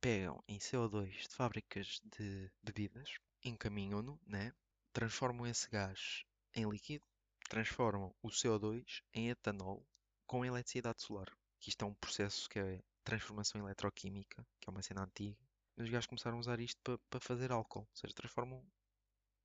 pegam 0.01 0.42
em 0.46 0.59
CO2 0.59 1.11
de 1.11 1.35
fábricas 1.35 2.01
de 2.05 2.51
bebidas, 2.62 3.18
encaminham-no, 3.42 4.20
né? 4.27 4.53
transformam 4.92 5.46
esse 5.46 5.70
gás 5.70 6.25
em 6.55 6.68
líquido, 6.68 7.05
transformam 7.49 8.14
o 8.23 8.29
CO2 8.29 9.03
em 9.14 9.31
etanol 9.31 9.87
com 10.27 10.44
eletricidade 10.44 11.03
solar 11.03 11.31
que 11.61 11.68
isto 11.68 11.85
é 11.85 11.88
um 11.88 11.94
processo 11.94 12.49
que 12.49 12.59
é 12.59 12.83
transformação 13.05 13.61
eletroquímica, 13.63 14.47
que 14.61 14.69
é 14.69 14.71
uma 14.71 14.83
cena 14.83 15.03
antiga. 15.03 15.39
Os 15.77 15.89
gajos 15.89 16.07
começaram 16.07 16.37
a 16.37 16.41
usar 16.41 16.61
isto 16.61 16.81
para 16.83 16.99
pa 17.11 17.21
fazer 17.21 17.51
álcool, 17.53 17.81
ou 17.81 17.97
seja, 17.97 18.15
transformam 18.15 18.65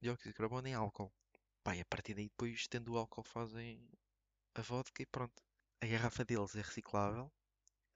dióxido 0.01 0.29
de 0.29 0.33
carbono 0.33 0.67
em 0.67 0.73
álcool. 0.73 1.11
Pá, 1.63 1.75
e 1.75 1.81
a 1.81 1.85
partir 1.85 2.13
daí, 2.13 2.27
depois, 2.29 2.67
tendo 2.67 2.93
o 2.93 2.97
álcool, 2.97 3.23
fazem 3.23 3.89
a 4.53 4.61
vodka 4.61 5.01
e 5.01 5.05
pronto. 5.05 5.41
A 5.81 5.87
garrafa 5.87 6.23
deles 6.23 6.55
é 6.55 6.61
reciclável, 6.61 7.31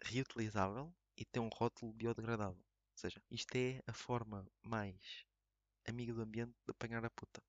reutilizável 0.02 0.94
e 1.18 1.26
tem 1.26 1.42
um 1.42 1.50
rótulo 1.50 1.94
biodegradável. 1.94 2.60
Ou 2.60 2.98
seja, 2.98 3.22
isto 3.30 3.56
é 3.56 3.82
a 3.88 3.94
forma 3.94 4.46
mais 4.62 5.26
amiga 5.88 6.14
do 6.14 6.22
ambiente 6.22 6.56
de 6.66 6.72
apanhar 6.72 7.04
a 7.06 7.10
puta. 7.10 7.42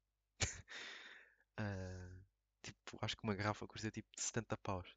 uh, 1.58 2.24
tipo, 2.62 2.98
acho 3.00 3.16
que 3.16 3.24
uma 3.24 3.34
garrafa 3.34 3.66
custa 3.66 3.90
tipo 3.90 4.08
70 4.16 4.56
paus. 4.58 4.96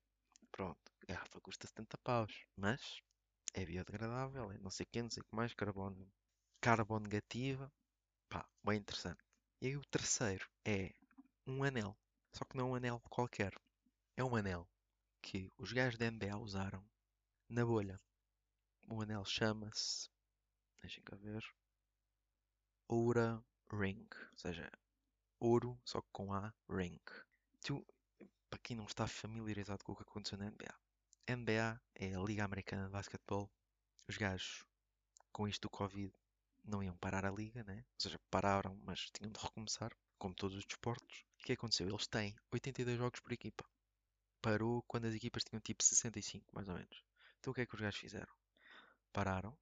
Pronto, 0.53 0.93
garrafa 1.07 1.41
custa 1.41 1.67
70 1.67 1.97
paus, 1.97 2.45
mas 2.55 3.01
é 3.55 3.65
biodegradável, 3.65 4.51
é 4.51 4.57
não 4.59 4.69
sei 4.69 4.83
o 4.85 4.87
que, 4.91 5.01
não 5.01 5.09
sei 5.09 5.21
o 5.21 5.25
que 5.25 5.35
mais, 5.35 5.51
carbono, 5.55 6.07
carbono 6.61 7.03
negativa, 7.05 7.73
pá, 8.29 8.47
bem 8.63 8.77
interessante. 8.77 9.19
E 9.59 9.67
aí 9.67 9.75
o 9.75 9.85
terceiro 9.85 10.47
é 10.63 10.93
um 11.47 11.63
anel, 11.63 11.97
só 12.31 12.45
que 12.45 12.55
não 12.55 12.67
é 12.67 12.69
um 12.69 12.75
anel 12.75 13.01
qualquer, 13.09 13.51
é 14.15 14.23
um 14.23 14.35
anel 14.35 14.69
que 15.23 15.51
os 15.57 15.73
gajos 15.73 15.97
da 15.97 16.05
NBA 16.05 16.37
usaram 16.37 16.85
na 17.49 17.65
bolha. 17.65 17.99
O 18.87 19.01
anel 19.01 19.25
chama-se, 19.25 20.07
deixem 20.81 21.03
cá 21.03 21.15
ver, 21.15 21.43
Oura 22.87 23.43
Ring, 23.71 24.07
ou 24.31 24.37
seja, 24.37 24.71
ouro, 25.39 25.79
só 25.83 25.99
que 25.99 26.09
com 26.11 26.31
A, 26.31 26.53
ring. 26.69 27.01
Tu, 27.61 27.83
para 28.53 28.59
quem 28.61 28.77
não 28.77 28.85
está 28.85 29.07
familiarizado 29.07 29.83
com 29.83 29.93
o 29.93 29.95
que 29.95 30.03
aconteceu 30.03 30.37
na 30.37 30.45
NBA, 30.45 30.79
NBA 31.27 31.81
é 31.95 32.13
a 32.13 32.19
Liga 32.19 32.45
Americana 32.45 32.85
de 32.85 32.91
Basquetebol. 32.91 33.51
Os 34.07 34.15
gajos, 34.15 34.63
com 35.31 35.47
isto 35.47 35.63
do 35.63 35.71
Covid, 35.71 36.13
não 36.63 36.83
iam 36.83 36.95
parar 36.97 37.25
a 37.25 37.31
liga, 37.31 37.63
né? 37.63 37.77
Ou 37.77 37.99
seja, 37.99 38.19
pararam, 38.29 38.79
mas 38.83 39.09
tinham 39.11 39.31
de 39.31 39.39
recomeçar, 39.39 39.91
como 40.19 40.35
todos 40.35 40.55
os 40.55 40.65
desportos. 40.67 41.25
O 41.39 41.43
que 41.43 41.53
aconteceu? 41.53 41.87
Eles 41.87 42.05
têm 42.05 42.35
82 42.51 42.95
jogos 42.95 43.19
por 43.21 43.33
equipa. 43.33 43.65
parou 44.39 44.83
quando 44.83 45.05
as 45.05 45.15
equipas 45.15 45.43
tinham 45.43 45.59
tipo 45.59 45.83
65, 45.83 46.53
mais 46.53 46.69
ou 46.69 46.75
menos. 46.75 47.03
Então 47.39 47.49
o 47.49 47.55
que 47.55 47.61
é 47.61 47.65
que 47.65 47.73
os 47.73 47.81
gajos 47.81 47.99
fizeram? 47.99 48.35
Pararam. 49.11 49.57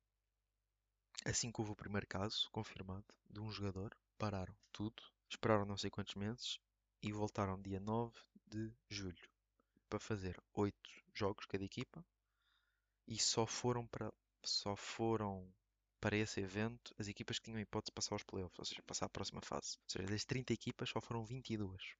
Assim 1.24 1.50
que 1.50 1.62
houve 1.62 1.72
o 1.72 1.78
primeiro 1.78 2.08
caso 2.08 2.50
confirmado 2.52 3.06
de 3.30 3.40
um 3.40 3.50
jogador, 3.54 3.98
pararam 4.18 4.54
tudo, 4.70 5.02
esperaram 5.30 5.66
não 5.66 5.78
sei 5.78 5.90
quantos 5.90 6.16
meses 6.16 6.60
e 7.02 7.12
voltaram 7.12 7.62
dia 7.62 7.80
9 7.80 8.14
de 8.48 8.72
julho 8.90 9.30
para 9.90 10.00
fazer 10.00 10.42
8 10.54 10.76
jogos 11.14 11.46
cada 11.46 11.64
equipa 11.64 12.06
e 13.08 13.18
só 13.18 13.46
foram 13.46 13.88
para 13.88 14.12
só 14.44 14.76
foram 14.76 15.54
para 16.00 16.18
esse 16.18 16.40
evento 16.40 16.96
as 16.98 17.08
equipas 17.08 17.38
que 17.38 17.46
tinham 17.46 17.60
a 17.60 17.62
hipótese 17.62 17.92
de 17.92 17.94
passar 17.94 18.16
aos 18.16 18.24
playoffs, 18.24 18.58
ou 18.58 18.66
seja, 18.66 18.82
passar 18.84 19.06
à 19.06 19.10
próxima 19.10 19.42
fase. 19.42 19.78
Ou 19.78 19.90
seja, 19.90 20.08
das 20.08 20.26
30 20.26 20.52
equipas 20.52 20.90
só 20.90 21.00
foram 21.00 21.24
22. 21.24 21.96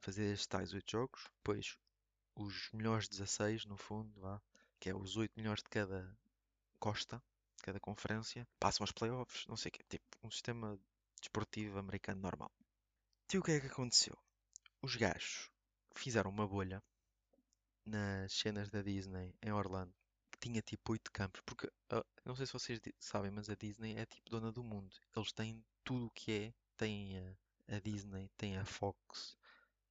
Fazer 0.00 0.32
estes 0.32 0.46
tais 0.46 0.74
8 0.74 0.90
jogos, 0.90 1.22
depois 1.36 1.78
os 2.36 2.70
melhores 2.72 3.08
16, 3.08 3.64
no 3.64 3.76
fundo, 3.78 4.20
lá, 4.20 4.42
que 4.78 4.90
é 4.90 4.94
os 4.94 5.16
8 5.16 5.32
melhores 5.36 5.62
de 5.62 5.70
cada 5.70 6.18
costa, 6.78 7.22
de 7.56 7.62
cada 7.62 7.80
conferência, 7.80 8.46
passam 8.58 8.84
aos 8.84 8.92
playoffs, 8.92 9.46
não 9.46 9.56
sei 9.56 9.70
o 9.70 9.72
quê. 9.72 9.84
Tipo, 9.88 10.04
um 10.22 10.30
sistema 10.30 10.78
desportivo 11.20 11.78
americano 11.78 12.20
normal. 12.20 12.52
E 13.32 13.38
o 13.38 13.42
que 13.42 13.52
é 13.52 13.60
que 13.60 13.68
aconteceu? 13.68 14.18
Os 14.82 14.96
gajos 14.96 15.50
fizeram 15.94 16.30
uma 16.30 16.46
bolha 16.46 16.82
nas 17.84 18.32
cenas 18.32 18.70
da 18.70 18.80
Disney 18.82 19.34
em 19.42 19.52
Orlando 19.52 19.94
que 20.30 20.38
tinha 20.38 20.62
tipo 20.62 20.92
8 20.92 21.10
campos, 21.12 21.42
porque 21.44 21.66
uh, 21.66 22.04
não 22.24 22.34
sei 22.34 22.46
se 22.46 22.52
vocês 22.52 22.80
sabem, 22.98 23.30
mas 23.30 23.50
a 23.50 23.54
Disney 23.54 23.96
é 23.96 24.06
tipo 24.06 24.30
dona 24.30 24.50
do 24.50 24.62
mundo. 24.62 24.96
Eles 25.14 25.32
têm 25.32 25.62
tudo 25.84 26.06
o 26.06 26.10
que 26.10 26.32
é. 26.32 26.54
Tem 26.76 27.18
a, 27.18 27.76
a 27.76 27.80
Disney, 27.80 28.30
tem 28.38 28.56
a 28.56 28.64
Fox, 28.64 29.36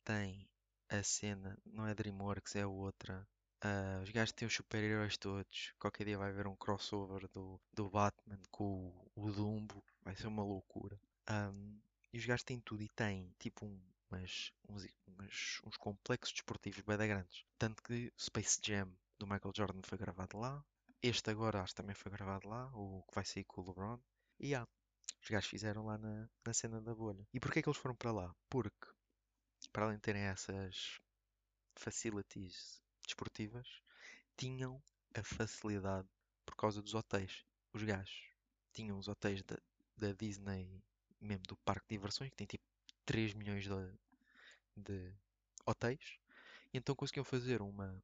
tem 0.03 0.49
a 0.89 1.03
cena, 1.03 1.55
não 1.65 1.85
é 1.85 1.93
DreamWorks, 1.93 2.55
é 2.55 2.65
outra. 2.65 3.27
Uh, 3.63 4.01
os 4.01 4.09
gajos 4.09 4.31
têm 4.31 4.47
os 4.47 4.55
super-heróis 4.55 5.17
todos. 5.17 5.73
Qualquer 5.77 6.05
dia 6.05 6.17
vai 6.17 6.29
haver 6.29 6.47
um 6.47 6.55
crossover 6.55 7.27
do, 7.27 7.61
do 7.73 7.89
Batman 7.89 8.39
com 8.49 8.87
o, 9.15 9.27
o 9.27 9.31
Dumbo. 9.31 9.83
Vai 10.01 10.15
ser 10.15 10.27
uma 10.27 10.43
loucura. 10.43 10.99
Um, 11.29 11.79
e 12.11 12.17
os 12.17 12.25
gajos 12.25 12.43
têm 12.43 12.59
tudo 12.59 12.81
e 12.81 12.89
têm 12.89 13.31
tipo 13.37 13.65
um, 13.65 13.79
umas, 14.11 14.51
uns, 14.67 14.87
umas, 15.07 15.61
uns 15.65 15.77
complexos 15.77 16.33
desportivos 16.33 16.81
bem 16.81 16.97
grandes. 16.97 17.45
Tanto 17.57 17.81
que 17.83 18.11
Space 18.17 18.59
Jam 18.63 18.91
do 19.17 19.27
Michael 19.27 19.53
Jordan 19.55 19.81
foi 19.83 19.97
gravado 19.97 20.37
lá. 20.37 20.63
Este 21.01 21.29
agora 21.29 21.61
acho 21.61 21.73
que 21.73 21.81
também 21.81 21.95
foi 21.95 22.11
gravado 22.11 22.47
lá, 22.47 22.69
o 22.73 23.03
que 23.03 23.15
vai 23.15 23.25
sair 23.25 23.43
com 23.45 23.61
o 23.61 23.67
LeBron. 23.67 23.99
E 24.39 24.55
há. 24.55 24.67
Os 25.21 25.29
gajos 25.29 25.49
fizeram 25.49 25.85
lá 25.85 25.97
na, 25.97 26.29
na 26.45 26.53
cena 26.53 26.81
da 26.81 26.95
bolha. 26.95 27.27
E 27.33 27.39
porquê 27.39 27.59
é 27.59 27.61
que 27.61 27.69
eles 27.69 27.79
foram 27.79 27.95
para 27.95 28.11
lá? 28.11 28.35
Porque, 28.49 28.87
para 29.71 29.85
além 29.85 29.97
de 29.97 30.01
terem 30.01 30.21
essas 30.23 30.99
facilities 31.75 32.81
desportivas, 33.05 33.81
tinham 34.37 34.81
a 35.13 35.23
facilidade 35.23 36.07
por 36.45 36.55
causa 36.55 36.81
dos 36.81 36.93
hotéis. 36.93 37.43
Os 37.73 37.83
gajos 37.83 38.33
tinham 38.73 38.97
os 38.97 39.07
hotéis 39.07 39.43
da, 39.43 39.57
da 39.97 40.13
Disney, 40.13 40.81
mesmo 41.19 41.43
do 41.43 41.57
parque 41.57 41.87
de 41.89 41.95
diversões, 41.97 42.29
que 42.29 42.37
tem 42.37 42.47
tipo 42.47 42.63
3 43.09 43.33
milhões 43.33 43.63
de, 43.67 43.73
de 44.77 45.11
hotéis, 45.65 46.19
e 46.71 46.77
então 46.77 46.95
conseguiam 46.95 47.23
fazer 47.23 47.59
uma, 47.59 48.03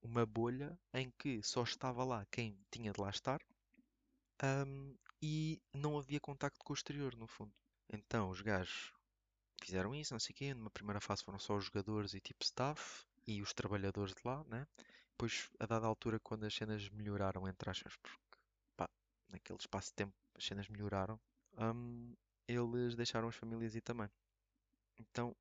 uma 0.00 0.24
bolha 0.24 0.80
em 0.94 1.10
que 1.18 1.42
só 1.42 1.62
estava 1.62 2.02
lá 2.04 2.24
quem 2.30 2.58
tinha 2.70 2.90
de 2.90 2.98
lá 2.98 3.10
estar 3.10 3.38
um, 4.42 4.96
e 5.20 5.60
não 5.74 5.98
havia 5.98 6.18
contacto 6.18 6.64
com 6.64 6.72
o 6.72 6.74
exterior, 6.74 7.14
no 7.16 7.26
fundo. 7.26 7.52
Então 7.92 8.30
os 8.30 8.40
gajos 8.40 8.94
fizeram 9.62 9.94
isso, 9.94 10.14
não 10.14 10.20
sei 10.20 10.32
o 10.32 10.36
quê. 10.36 10.54
Numa 10.54 10.70
primeira 10.70 11.02
fase 11.02 11.22
foram 11.22 11.38
só 11.38 11.54
os 11.54 11.66
jogadores 11.66 12.14
e 12.14 12.20
tipo 12.20 12.42
staff 12.42 13.04
e 13.26 13.42
os 13.42 13.52
trabalhadores 13.52 14.14
de 14.14 14.22
lá, 14.24 14.42
né? 14.44 14.66
Depois, 15.10 15.50
a 15.60 15.66
dada 15.66 15.86
altura, 15.86 16.18
quando 16.18 16.44
as 16.46 16.54
cenas 16.54 16.88
melhoraram, 16.88 17.46
entre 17.46 17.68
aspas, 17.68 17.94
porque 17.96 18.38
pá, 18.74 18.88
naquele 19.28 19.58
espaço 19.58 19.88
de 19.88 19.96
tempo 19.96 20.14
as 20.34 20.46
cenas 20.46 20.66
melhoraram, 20.66 21.20
um, 21.58 22.14
eles 22.48 22.96
deixaram 22.96 23.28
as 23.28 23.36
famílias 23.36 23.74
ir 23.74 23.82
também. 23.82 24.08
Então, 24.98 25.34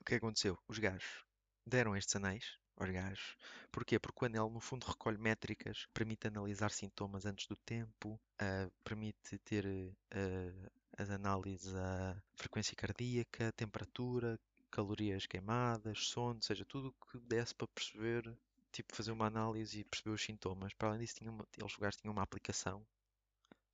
o 0.00 0.04
que 0.04 0.14
aconteceu? 0.16 0.58
Os 0.68 0.78
gajos 0.78 1.24
deram 1.66 1.96
estes 1.96 2.16
anéis 2.16 2.58
aos 2.76 2.90
gajos. 2.90 3.36
Porquê? 3.70 3.98
Porque 3.98 4.24
o 4.24 4.26
anel, 4.26 4.50
no 4.50 4.60
fundo, 4.60 4.86
recolhe 4.86 5.18
métricas, 5.18 5.86
permite 5.94 6.26
analisar 6.26 6.70
sintomas 6.70 7.24
antes 7.24 7.46
do 7.46 7.56
tempo, 7.56 8.20
uh, 8.40 8.70
permite 8.84 9.38
ter 9.38 9.66
uh, 9.66 10.70
as 10.98 11.10
análises 11.10 11.74
a 11.74 12.20
frequência 12.34 12.74
cardíaca, 12.76 13.52
temperatura, 13.52 14.38
calorias 14.70 15.26
queimadas, 15.26 16.06
sono, 16.06 16.42
seja, 16.42 16.64
tudo 16.64 16.88
o 16.88 17.06
que 17.06 17.18
desse 17.20 17.54
para 17.54 17.68
perceber, 17.68 18.36
tipo, 18.72 18.94
fazer 18.94 19.12
uma 19.12 19.26
análise 19.26 19.80
e 19.80 19.84
perceber 19.84 20.14
os 20.14 20.22
sintomas. 20.22 20.72
Para 20.74 20.88
além 20.88 21.00
disso, 21.00 21.16
tinha 21.16 21.30
uma, 21.30 21.46
eles 21.56 21.76
gajos 21.76 22.00
tinham 22.00 22.12
uma 22.12 22.22
aplicação 22.22 22.84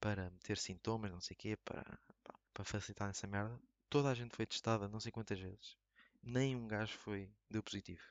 para 0.01 0.31
meter 0.31 0.59
sintomas, 0.59 1.11
não 1.11 1.21
sei 1.21 1.35
o 1.35 1.38
quê, 1.38 1.57
para, 1.64 1.99
para 2.53 2.64
facilitar 2.64 3.11
essa 3.11 3.27
merda. 3.27 3.59
Toda 3.90 4.11
a 4.11 4.14
gente 4.14 4.37
foi 4.37 4.46
testada, 4.46 4.87
não 4.87 5.01
sei 5.01 5.11
quantas 5.11 5.40
vezes. 5.40 5.77
Nem 6.22 6.55
um 6.55 6.68
gajo 6.68 6.96
foi, 6.98 7.31
deu 7.48 7.62
positivo. 7.62 8.03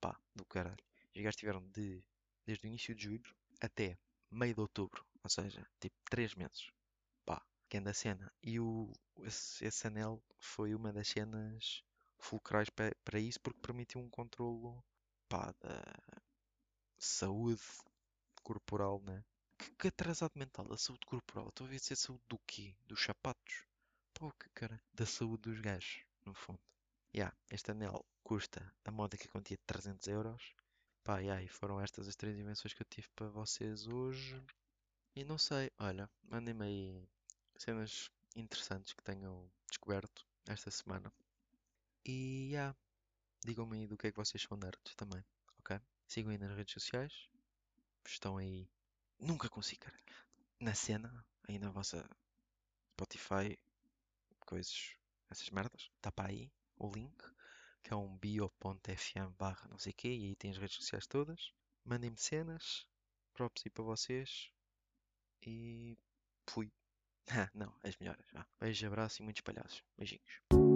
Pá, 0.00 0.20
do 0.34 0.44
caralho. 0.44 0.84
Os 1.14 1.22
gajos 1.22 1.36
tiveram 1.36 1.66
de, 1.68 2.04
desde 2.44 2.66
o 2.66 2.68
início 2.68 2.94
de 2.94 3.04
julho 3.04 3.34
até 3.60 3.98
meio 4.30 4.54
de 4.54 4.60
outubro. 4.60 5.06
Ou 5.22 5.30
seja, 5.30 5.66
tipo 5.80 5.96
3 6.10 6.34
meses. 6.34 6.70
Pá, 7.24 7.42
que 7.68 7.78
anda 7.78 7.90
a 7.90 7.94
cena. 7.94 8.30
E 8.42 8.60
o, 8.60 8.92
esse, 9.22 9.64
esse 9.64 9.86
anel 9.86 10.22
foi 10.38 10.74
uma 10.74 10.92
das 10.92 11.08
cenas 11.08 11.82
fulcrais 12.18 12.68
para, 12.68 13.18
isso 13.18 13.40
porque 13.40 13.60
permitiu 13.60 14.00
um 14.00 14.10
controlo 14.10 14.84
pá, 15.28 15.54
da 15.60 15.82
saúde 16.98 17.62
corporal, 18.42 19.00
né? 19.02 19.24
Que, 19.56 19.70
que 19.76 19.88
atrasado 19.88 20.32
mental 20.36 20.66
da 20.66 20.76
saúde 20.76 21.06
corporal. 21.06 21.48
Estou 21.48 21.66
a 21.66 21.70
ver 21.70 21.78
se 21.78 21.94
é 21.94 21.96
saúde 21.96 22.22
do 22.28 22.38
quê? 22.46 22.74
Dos 22.86 23.02
sapatos? 23.02 23.71
Que 24.30 24.48
cara. 24.50 24.80
Da 24.94 25.04
saúde 25.04 25.50
dos 25.50 25.60
gajos, 25.60 26.04
no 26.24 26.34
fundo. 26.34 26.60
Yeah, 27.14 27.34
este 27.50 27.72
anel 27.72 28.04
custa 28.22 28.72
a 28.84 28.90
módica 28.90 29.28
quantia 29.28 29.56
de 29.56 29.62
300 29.64 30.06
euros. 30.06 30.54
Pá, 31.02 31.18
yeah, 31.18 31.42
e 31.42 31.48
foram 31.48 31.80
estas 31.80 32.06
as 32.06 32.14
três 32.14 32.38
invenções 32.38 32.72
que 32.72 32.82
eu 32.82 32.86
tive 32.88 33.08
para 33.16 33.28
vocês 33.28 33.88
hoje. 33.88 34.40
E 35.16 35.24
não 35.24 35.36
sei, 35.38 35.70
olha, 35.78 36.08
mandem-me 36.22 36.64
aí 36.64 37.08
cenas 37.56 38.10
interessantes 38.36 38.92
que 38.92 39.02
tenham 39.02 39.50
descoberto 39.68 40.24
esta 40.46 40.70
semana. 40.70 41.12
E 42.04 42.50
yeah, 42.52 42.76
digam-me 43.44 43.78
aí 43.78 43.86
do 43.86 43.96
que 43.96 44.06
é 44.06 44.12
que 44.12 44.16
vocês 44.16 44.42
são 44.42 44.56
nerds 44.56 44.94
também, 44.94 45.24
ok? 45.58 45.80
Sigam 46.06 46.30
aí 46.30 46.38
nas 46.38 46.56
redes 46.56 46.74
sociais. 46.74 47.28
Estão 48.06 48.36
aí. 48.36 48.68
Nunca 49.18 49.48
consigo, 49.48 49.80
cara. 49.80 49.98
Na 50.60 50.74
cena, 50.74 51.24
aí 51.48 51.58
na 51.58 51.70
vossa 51.70 52.08
Spotify, 52.94 53.58
coisas, 54.52 54.94
essas 55.30 55.48
merdas. 55.48 55.90
Está 55.96 56.12
para 56.12 56.28
aí 56.28 56.52
o 56.76 56.90
link, 56.92 57.16
que 57.82 57.92
é 57.92 57.96
um 57.96 58.18
bio.fm 58.18 59.34
barra 59.38 59.66
não 59.70 59.78
sei 59.78 59.92
o 59.92 59.96
quê, 59.96 60.08
e 60.08 60.26
aí 60.26 60.36
tem 60.36 60.50
as 60.50 60.58
redes 60.58 60.76
sociais 60.76 61.06
todas. 61.06 61.54
Mandem-me 61.84 62.18
cenas, 62.18 62.86
props 63.32 63.62
aí 63.64 63.70
para 63.70 63.82
vocês. 63.82 64.50
E 65.46 65.96
fui. 66.50 66.70
não, 67.54 67.74
as 67.82 67.96
melhoras. 67.96 68.26
Beijo, 68.60 68.86
abraço 68.86 69.22
e 69.22 69.24
muitos 69.24 69.40
palhaços. 69.40 69.82
Beijinhos. 69.96 70.71